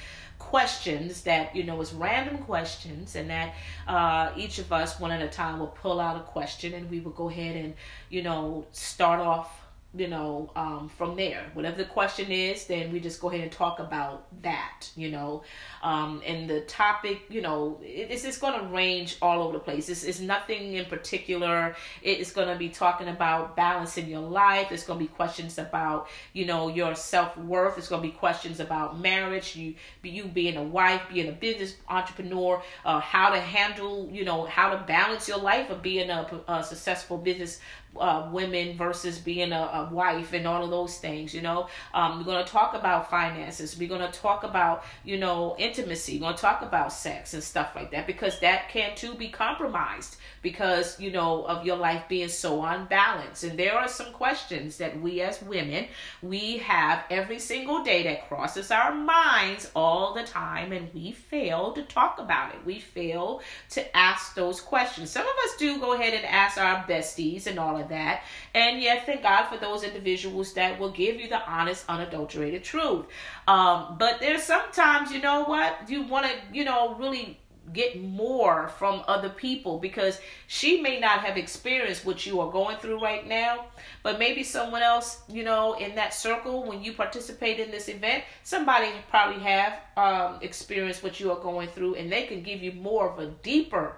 [0.49, 3.53] questions that you know is random questions and that
[3.87, 6.99] uh, each of us one at a time will pull out a question and we
[6.99, 7.73] will go ahead and
[8.09, 9.62] you know start off
[9.95, 11.45] you know, um, from there.
[11.53, 15.43] Whatever the question is, then we just go ahead and talk about that, you know.
[15.83, 19.59] Um, and the topic, you know, it, it's just going to range all over the
[19.59, 19.89] place.
[19.89, 21.75] It's, it's nothing in particular.
[22.01, 24.71] It's going to be talking about balance in your life.
[24.71, 27.77] It's going to be questions about, you know, your self worth.
[27.77, 31.75] It's going to be questions about marriage, you you being a wife, being a business
[31.87, 36.41] entrepreneur, uh, how to handle, you know, how to balance your life of being a,
[36.47, 37.59] a successful business
[37.99, 41.67] uh, women versus being a, a, wife and all of those things you know?
[41.93, 43.77] Um, we're going to talk about finances.
[43.77, 46.17] We're going to talk about you know intimacy.
[46.17, 49.29] We're going to talk about sex and stuff like that because that can too be
[49.29, 53.43] compromised because you know of your life being so unbalanced.
[53.43, 55.87] And there are some questions that we as women
[56.21, 61.71] we have every single day that crosses our minds all the time and we fail
[61.71, 62.59] to talk about it.
[62.65, 63.41] We fail
[63.71, 65.09] to ask those questions.
[65.09, 68.23] Some of us do go ahead and ask our besties and all of that.
[68.53, 73.05] And yet thank god for those individuals that will give you the honest unadulterated truth.
[73.47, 75.89] Um, but there's sometimes you know what?
[75.89, 77.39] You want to you know really
[77.72, 82.76] get more from other people because she may not have experienced what you are going
[82.77, 83.65] through right now
[84.02, 88.23] but maybe someone else you know in that circle when you participate in this event
[88.44, 92.73] somebody probably have um, experienced what you are going through and they can give you
[92.73, 93.95] more of a deeper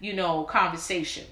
[0.00, 1.24] you know conversation.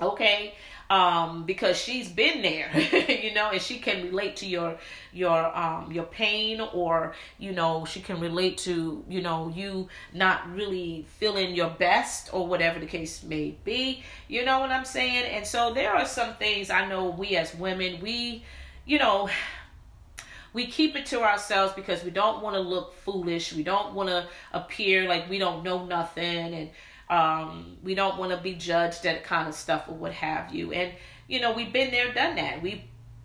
[0.00, 0.54] Okay
[0.90, 2.68] um, because she's been there,
[3.08, 4.76] you know, and she can relate to your
[5.12, 10.52] your um your pain or you know she can relate to you know you not
[10.52, 14.02] really feeling your best or whatever the case may be.
[14.26, 15.24] You know what I'm saying?
[15.26, 18.44] And so there are some things I know we as women we
[18.84, 19.30] you know
[20.52, 23.52] we keep it to ourselves because we don't want to look foolish.
[23.52, 26.70] We don't want to appear like we don't know nothing and
[27.10, 30.72] um, we don't want to be judged, that kind of stuff, or what have you.
[30.72, 30.92] And,
[31.26, 32.62] you know, we've been there, done that.
[32.62, 32.84] We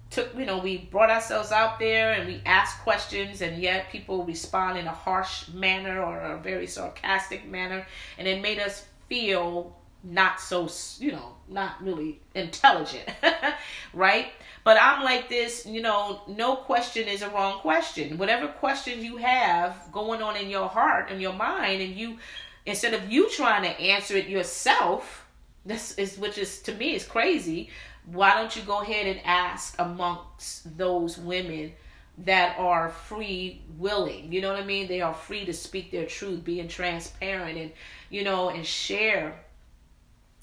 [0.10, 4.26] took, you know, we brought ourselves out there and we asked questions, and yet people
[4.26, 7.86] respond in a harsh manner or a very sarcastic manner.
[8.18, 10.68] And it made us feel not so,
[11.00, 13.10] you know, not really intelligent,
[13.94, 14.28] right?
[14.64, 18.18] But I'm like this, you know, no question is a wrong question.
[18.18, 22.18] Whatever questions you have going on in your heart and your mind, and you
[22.66, 25.26] instead of you trying to answer it yourself
[25.66, 27.70] this is which is to me is crazy
[28.06, 31.74] why don't you go ahead and ask amongst those women
[32.20, 34.32] that are free willing?
[34.32, 34.88] You know what i mean?
[34.88, 37.72] They are free to speak their truth being transparent and
[38.10, 39.40] you know and share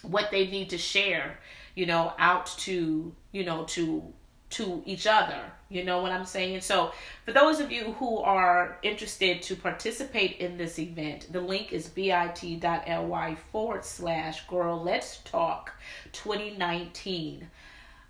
[0.03, 1.39] what they need to share
[1.77, 4.13] you know out to you know to
[4.53, 5.41] to each other.
[5.69, 6.61] You know what I'm saying?
[6.61, 6.93] So,
[7.25, 11.89] for those of you who are interested to participate in this event, the link is
[11.89, 15.73] bit.ly forward slash girl let's talk
[16.13, 17.49] 2019.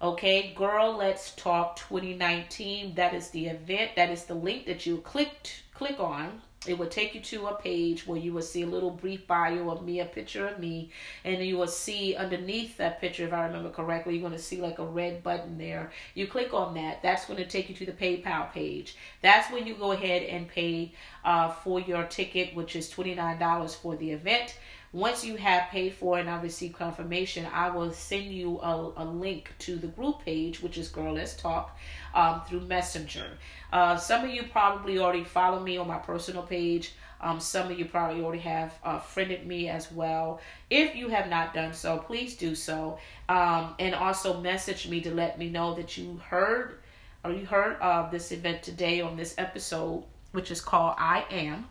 [0.00, 2.94] Okay, girl let's talk 2019.
[2.96, 3.92] That is the event.
[3.94, 7.54] That is the link that you clicked click on it will take you to a
[7.54, 10.90] page where you will see a little brief bio of me, a picture of me,
[11.24, 14.60] and you will see underneath that picture, if I remember correctly, you're going to see
[14.60, 15.90] like a red button there.
[16.14, 18.96] You click on that, that's going to take you to the PayPal page.
[19.22, 20.92] That's when you go ahead and pay
[21.24, 24.56] uh, for your ticket, which is $29 for the event.
[24.92, 29.04] Once you have paid for and I receive confirmation, I will send you a, a
[29.06, 31.78] link to the group page, which is Girl Let's Talk,
[32.14, 33.38] um, through Messenger.
[33.72, 36.92] Uh, some of you probably already follow me on my personal page.
[37.20, 40.40] Um, some of you probably already have uh, friended me as well.
[40.70, 42.98] If you have not done so, please do so.
[43.28, 46.78] Um, and also message me to let me know that you heard
[47.24, 50.02] or you heard of this event today on this episode,
[50.32, 51.66] which is called I Am.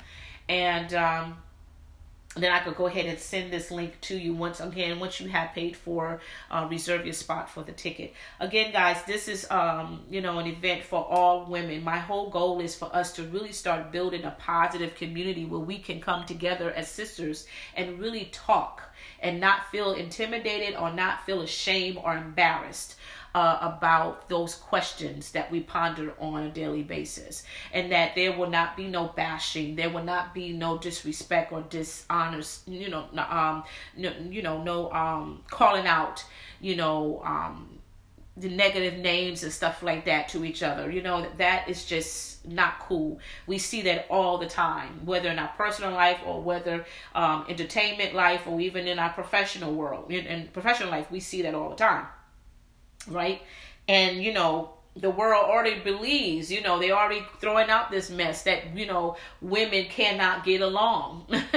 [0.48, 1.38] And um,
[2.36, 5.28] then I could go ahead and send this link to you once again once you
[5.30, 8.14] have paid for uh, reserve your spot for the ticket.
[8.40, 11.84] Again, guys, this is um you know an event for all women.
[11.84, 15.78] My whole goal is for us to really start building a positive community where we
[15.78, 18.82] can come together as sisters and really talk
[19.20, 22.95] and not feel intimidated or not feel ashamed or embarrassed
[23.34, 27.44] uh, about those questions that we ponder on a daily basis,
[27.74, 31.62] and that there will not be no bashing, there will not be no disrespect or
[31.62, 33.64] dishonor, you know, um,
[33.95, 36.24] no, you know, no um, calling out,
[36.60, 37.80] you know, um,
[38.38, 40.90] the negative names and stuff like that to each other.
[40.90, 43.20] You know, that is just not cool.
[43.45, 48.16] We see that all the time, whether in our personal life or whether um, entertainment
[48.16, 50.12] life or even in our professional world.
[50.12, 52.08] In, in professional life, we see that all the time
[53.07, 53.41] right?
[53.88, 58.44] And you know, the world already believes, you know, they already throwing out this mess
[58.44, 61.26] that, you know, women cannot get along.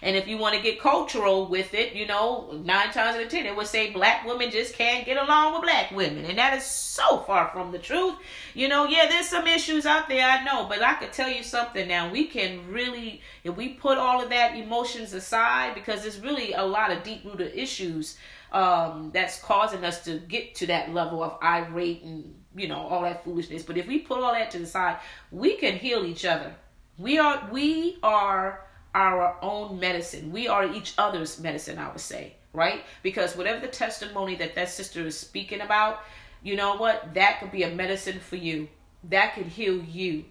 [0.00, 3.28] and if you want to get cultural with it, you know, nine times out of
[3.28, 6.24] ten, it would say black women just can't get along with black women.
[6.24, 8.14] And that is so far from the truth.
[8.54, 11.42] You know, yeah, there's some issues out there, I know, but I could tell you
[11.42, 12.12] something now.
[12.12, 16.62] We can really, if we put all of that emotions aside, because there's really a
[16.62, 18.16] lot of deep rooted issues
[18.54, 23.02] um, that's causing us to get to that level of irate and you know all
[23.02, 23.64] that foolishness.
[23.64, 24.98] But if we put all that to the side,
[25.30, 26.54] we can heal each other.
[26.96, 28.64] We are we are
[28.94, 30.30] our own medicine.
[30.30, 31.78] We are each other's medicine.
[31.78, 36.00] I would say right because whatever the testimony that that sister is speaking about,
[36.42, 38.68] you know what that could be a medicine for you.
[39.10, 40.24] That could heal you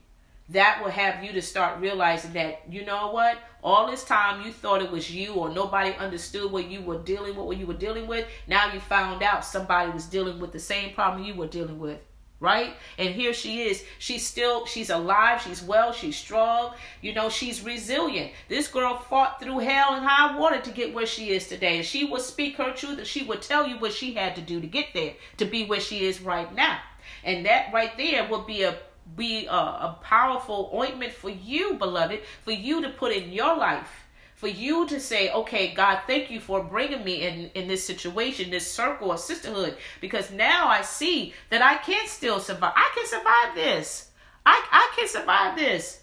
[0.49, 3.38] that will have you to start realizing that you know what?
[3.64, 7.36] All this time you thought it was you or nobody understood what you were dealing
[7.36, 8.28] with what you were dealing with.
[8.48, 11.99] Now you found out somebody was dealing with the same problem you were dealing with
[12.44, 12.76] right?
[12.98, 13.86] And here she is.
[13.99, 15.41] She's still she's alive.
[15.41, 15.94] She's well.
[15.94, 16.74] She's strong.
[17.02, 18.34] You know she's resilient.
[18.49, 21.78] This girl fought through hell and high water to get where she is today.
[21.78, 24.41] And she would speak her truth and she would tell you what she had to
[24.41, 26.80] do to get there to be where she is right now.
[27.24, 28.76] And that right there will be a
[29.16, 34.04] be a, a powerful ointment for you, beloved, for you to put in your life
[34.44, 38.50] for you to say, okay, God, thank you for bringing me in in this situation,
[38.50, 42.74] this circle of sisterhood, because now I see that I can still survive.
[42.76, 44.10] I can survive this.
[44.46, 46.02] I I can survive this.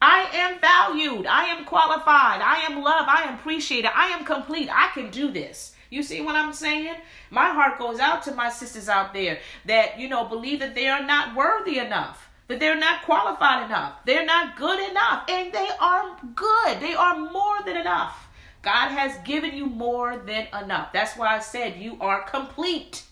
[0.00, 1.26] I am valued.
[1.26, 2.40] I am qualified.
[2.40, 3.10] I am loved.
[3.10, 3.90] I am appreciated.
[3.94, 4.70] I am complete.
[4.72, 5.74] I can do this.
[5.90, 6.94] You see what I'm saying?
[7.30, 10.88] My heart goes out to my sisters out there that, you know, believe that they
[10.88, 14.04] are not worthy enough that they're not qualified enough.
[14.04, 15.24] They're not good enough.
[15.28, 16.80] And they are good.
[16.80, 18.28] They are more than enough.
[18.62, 20.92] God has given you more than enough.
[20.92, 23.04] That's why I said you are complete.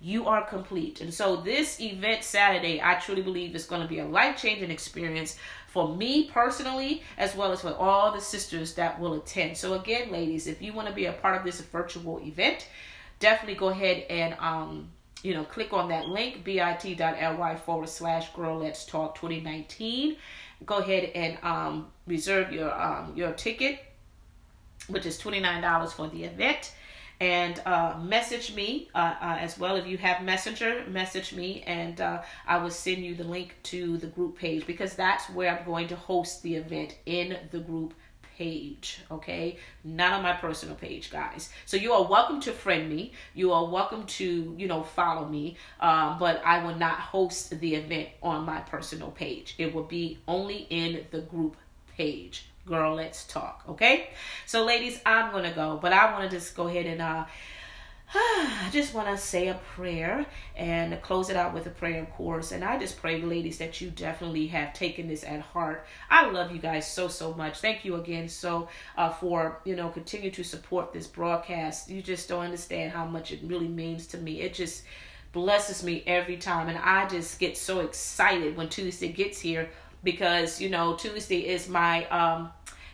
[0.00, 1.00] You are complete.
[1.00, 4.72] And so, this event Saturday, I truly believe is going to be a life changing
[4.72, 5.36] experience
[5.68, 9.56] for me personally, as well as for all the sisters that will attend.
[9.56, 12.66] So, again, ladies, if you want to be a part of this virtual event,
[13.20, 14.90] definitely go ahead and um,
[15.22, 20.16] you know, click on that link, bit.ly forward slash girl let's talk 2019.
[20.66, 23.80] Go ahead and um, reserve your um, your ticket,
[24.88, 26.72] which is $29 for the event.
[27.20, 29.76] And uh, message me uh, uh, as well.
[29.76, 33.96] If you have Messenger, message me and uh, I will send you the link to
[33.98, 37.94] the group page because that's where I'm going to host the event in the group
[38.36, 39.58] page, okay?
[39.84, 41.50] Not on my personal page, guys.
[41.66, 43.12] So you are welcome to friend me.
[43.34, 45.56] You are welcome to, you know, follow me.
[45.80, 49.54] Um, but I will not host the event on my personal page.
[49.58, 51.56] It will be only in the group
[51.96, 52.46] page.
[52.64, 54.10] Girl, let's talk, okay?
[54.46, 57.24] So, ladies, I'm gonna go, but I want to just go ahead and uh
[58.14, 62.10] I just want to say a prayer and close it out with a prayer, of
[62.10, 62.52] course.
[62.52, 65.86] And I just pray, ladies, that you definitely have taken this at heart.
[66.10, 67.60] I love you guys so, so much.
[67.60, 68.68] Thank you again so
[68.98, 71.88] uh, for, you know, continue to support this broadcast.
[71.88, 74.42] You just don't understand how much it really means to me.
[74.42, 74.82] It just
[75.32, 76.68] blesses me every time.
[76.68, 79.70] And I just get so excited when Tuesday gets here
[80.04, 82.50] because, you know, Tuesday is my, um,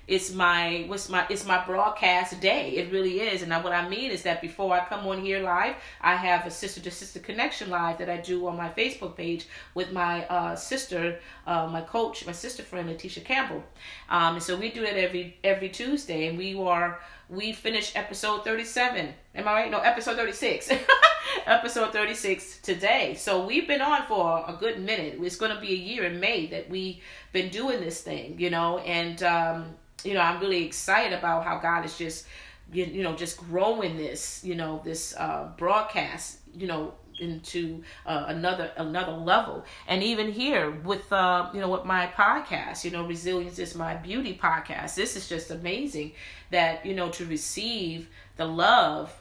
[0.09, 2.71] it's my what's my it's my broadcast day.
[2.71, 3.43] It really is.
[3.43, 6.51] And what i mean is that before i come on here live i have a
[6.51, 10.57] sister to sister connection live that i do on my facebook page with my uh,
[10.57, 13.63] sister uh, my coach my sister friend letitia campbell.
[14.09, 16.29] Um, and so we do that every every tuesday.
[16.29, 16.99] And we are
[17.29, 19.71] we finished episode 37 am i right?
[19.71, 20.71] No episode 36
[21.47, 23.15] episode 36 today.
[23.15, 25.19] So we've been on for a good minute.
[25.21, 26.99] It's going to be a year in may that we've
[27.33, 28.79] been doing this thing you know?
[28.79, 29.75] And um
[30.05, 32.27] you know, I'm really excited about how God is just,
[32.73, 38.71] you, know, just growing this, you know, this uh, broadcast, you know, into uh, another
[38.77, 39.65] another level.
[39.89, 43.95] And even here with uh you know with my podcast you know resilience is my
[43.95, 46.13] beauty podcast this is just amazing
[46.51, 49.13] that you know to receive the love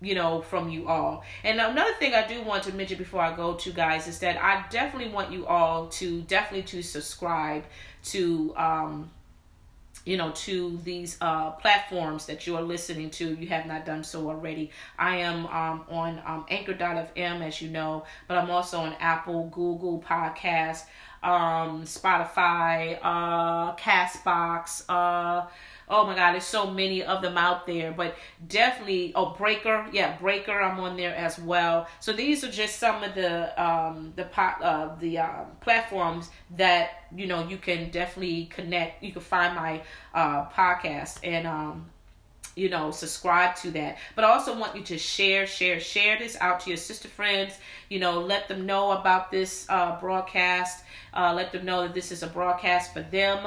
[0.00, 1.24] you know from you all.
[1.44, 4.36] And another thing i do want to mention before i go to guys is that
[4.42, 7.64] i definitely want you all to definitely to subscribe
[8.04, 9.10] to um
[10.04, 13.34] you know to these uh, platforms that you are listening to.
[13.34, 14.70] You have not done so already.
[14.98, 20.02] I am um, on um, anchor.fm as you know but i'm also on apple google
[20.06, 20.84] podcast
[21.22, 25.46] um, spotify uh, castbox uh,
[25.88, 28.16] oh my god there's so many of them out there but
[28.48, 31.86] definitely oh breaker yeah breaker i'm on there as well.
[32.00, 37.04] So these are just some of the um the pot uh the um, platforms that
[37.14, 39.82] you know you can definitely connect you can find my
[40.14, 41.90] uh podcast and um
[42.60, 43.96] you know subscribe to that.
[44.14, 47.54] But i also want you to share share share this out to your sister friends.
[47.88, 50.84] You know let them know about this uh, broadcast.
[51.14, 53.38] Uh, let them know that this is a broadcast for them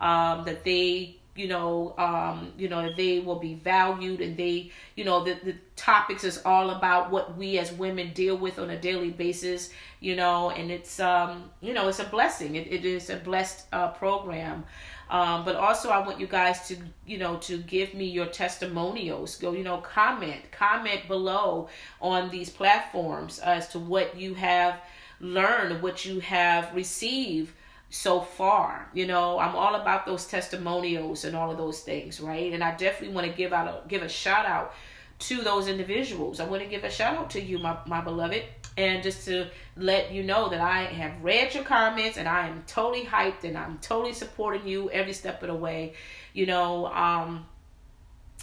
[0.00, 5.04] um, that they you know um you know they will be valued and they you
[5.04, 8.78] know the, the topics is all about what we as women deal with on a
[8.78, 12.56] daily basis you know and it's um you know it's a blessing.
[12.56, 14.64] It, it is a blessed uh, program.
[15.10, 16.76] Um, but also i want you guys to
[17.06, 19.36] you know to give me your testimonials.
[19.36, 21.68] Go you know comment comment below
[22.00, 24.80] on these platforms as to what you have
[25.20, 27.52] learned what you have received
[27.92, 28.88] so far.
[28.94, 32.52] You know, I'm all about those testimonials and all of those things, right?
[32.52, 34.72] And I definitely want to give out a give a shout out
[35.20, 36.40] to those individuals.
[36.40, 38.42] I want to give a shout out to you, my, my beloved,
[38.78, 39.46] and just to
[39.76, 43.56] let you know that I have read your comments and I am totally hyped and
[43.58, 45.92] I'm totally supporting you every step of the way.
[46.32, 47.44] You know, um,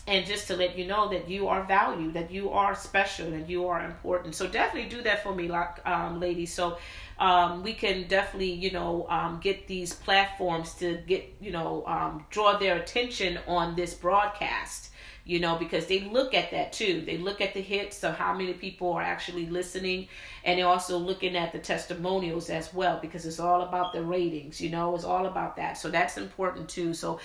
[0.09, 3.47] and just to let you know that you are valued, that you are special, that
[3.47, 4.33] you are important.
[4.33, 6.51] So definitely do that for me, like um, ladies.
[6.51, 6.79] So
[7.19, 12.25] um, we can definitely, you know, um, get these platforms to get, you know, um,
[12.31, 14.89] draw their attention on this broadcast
[15.29, 17.03] you know, because they look at that too.
[17.05, 20.07] They look at the hits of how many people are actually listening,
[20.43, 24.59] and they're also looking at the testimonials as well because it's all about the ratings,
[24.59, 25.77] you know, it's all about that.
[25.77, 26.95] So that's important too.
[26.95, 27.19] So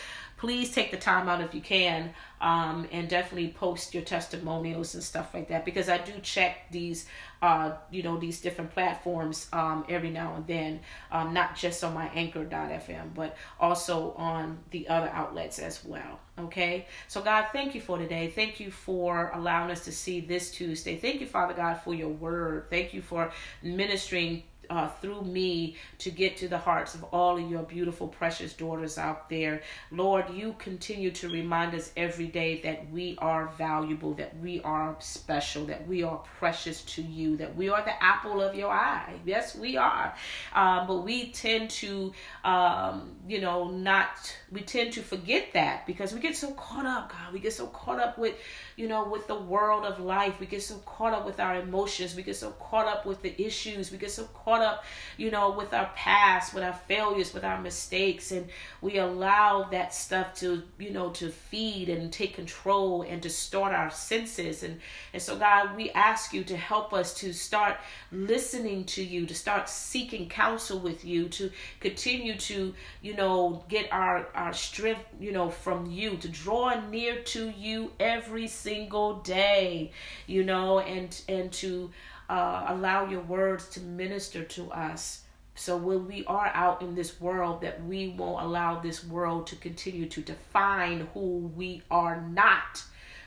[0.45, 2.13] please take the time out if you can
[2.43, 7.07] um, and definitely post your testimonials and stuff like that because I do check these,
[7.41, 10.81] uh, you know, these different platforms um, every now and then,
[11.11, 16.21] um, not just on my anchor.fm, but also on the other outlets as well.
[16.39, 16.85] Okay.
[17.09, 18.29] So, God, thank you for today.
[18.29, 20.97] Thank you for allowing us to see this Tuesday.
[20.97, 22.67] Thank you, Father God, for your word.
[22.69, 27.51] Thank you for ministering uh, through me to get to the hearts of all of
[27.51, 29.63] your beautiful, precious daughters out there.
[29.91, 34.97] Lord, you continue to remind us every day that we are valuable, that we are
[34.99, 39.15] special, that we are precious to you, that we are the apple of your eye.
[39.25, 40.15] Yes, we are.
[40.55, 42.13] Um, but we tend to,
[42.45, 47.11] um, you know, not, we tend to forget that because we get so caught up,
[47.11, 47.33] God.
[47.33, 48.35] We get so caught up with,
[48.77, 50.41] you know, with the world of life.
[50.41, 52.15] We get so caught up with our emotions.
[52.15, 53.91] We get so caught up with the issues.
[53.91, 54.85] We get so caught up,
[55.17, 58.33] you know, with our past, with our failures, with our mistakes.
[58.33, 58.49] And
[58.81, 63.73] we allow that stuff to, you know, to feed and take control and to start
[63.73, 64.63] our senses.
[64.63, 64.81] And,
[65.13, 67.77] and so, God, we ask you to help us to start
[68.13, 71.51] listening to you, to start seeking counsel with you, to
[71.81, 77.21] continue to, you know, get our, our strength, you know, from you, to draw near
[77.23, 79.93] to you every single day,
[80.27, 81.91] you know, and and to
[82.29, 85.23] uh, allow your words to minister to us.
[85.55, 89.57] So when we are out in this world, that we won't allow this world to
[89.57, 92.83] continue to define who we are not,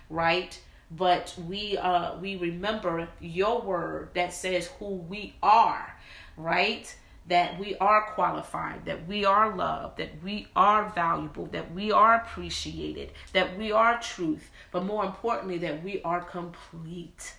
[0.10, 0.60] right?
[0.90, 5.96] But we uh we remember your word that says who we are,
[6.38, 6.94] right?
[7.28, 12.16] that we are qualified, that we are loved, that we are valuable, that we are
[12.16, 17.34] appreciated, that we are truth, but more importantly, that we are complete.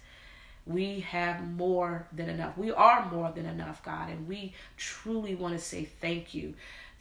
[0.68, 2.56] We have more than enough.
[2.56, 6.54] We are more than enough, God, and we truly want to say thank you.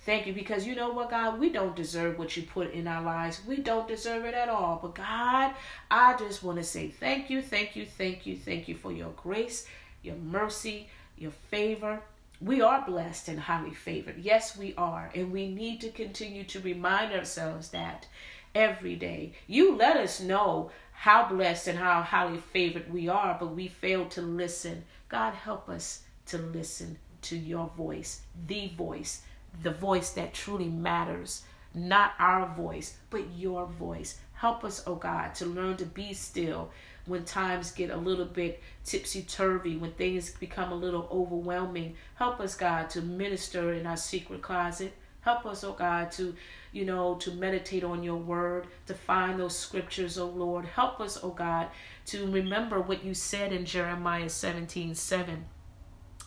[0.06, 3.04] Thank you because you know what, God, we don't deserve what you put in our
[3.04, 3.42] lives.
[3.46, 4.80] We don't deserve it at all.
[4.82, 5.54] But God,
[5.92, 9.12] I just want to say thank you, thank you, thank you, thank you for your
[9.18, 9.68] grace,
[10.02, 10.88] your mercy,
[11.18, 12.02] your favor
[12.40, 14.20] we are blessed and highly favored.
[14.20, 15.10] Yes, we are.
[15.16, 18.08] And we need to continue to remind ourselves that
[18.54, 19.34] every day.
[19.48, 24.08] You let us know how blessed and how highly favored we are, but we fail
[24.08, 24.84] to listen.
[25.10, 29.22] God, help us to listen to your voice, the voice,
[29.62, 31.44] the voice that truly matters.
[31.76, 34.20] Not our voice, but your voice.
[34.34, 36.72] Help us, oh God, to learn to be still
[37.06, 41.96] when times get a little bit tipsy turvy, when things become a little overwhelming.
[42.16, 44.94] Help us, God, to minister in our secret closet.
[45.22, 46.34] Help us, oh God, to,
[46.78, 50.64] you know, to meditate on your word, to find those scriptures, oh Lord.
[50.66, 51.70] Help us, oh God,
[52.06, 55.46] to remember what you said in Jeremiah 17 7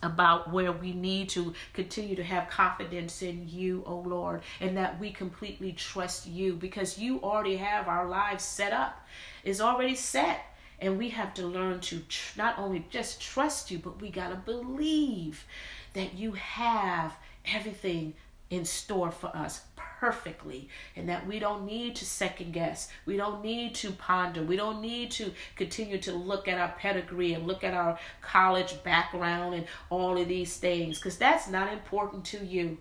[0.02, 4.98] about where we need to continue to have confidence in you, oh Lord, and that
[4.98, 9.06] we completely trust you because you already have our lives set up.
[9.44, 10.40] It's already set.
[10.82, 14.31] And we have to learn to tr- not only just trust you, but we got
[14.31, 15.44] to believe
[15.93, 17.14] that you have
[17.44, 18.14] everything
[18.48, 19.60] in store for us
[20.01, 20.66] perfectly
[20.97, 22.89] and that we don't need to second guess.
[23.05, 24.43] We don't need to ponder.
[24.43, 28.82] We don't need to continue to look at our pedigree and look at our college
[28.82, 32.78] background and all of these things because that's not important to you.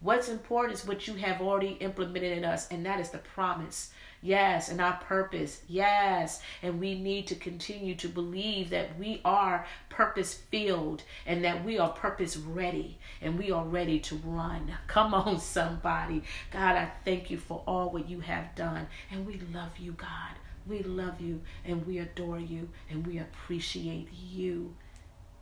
[0.00, 3.92] What's important is what you have already implemented in us, and that is the promise
[4.24, 5.62] Yes, and our purpose.
[5.66, 6.40] Yes.
[6.62, 11.78] And we need to continue to believe that we are purpose filled and that we
[11.78, 14.72] are purpose ready and we are ready to run.
[14.86, 16.22] Come on, somebody.
[16.52, 18.86] God, I thank you for all what you have done.
[19.10, 20.36] And we love you, God.
[20.66, 24.76] We love you and we adore you and we appreciate you.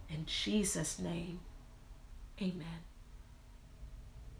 [0.08, 1.40] In Jesus' name,
[2.40, 2.89] amen.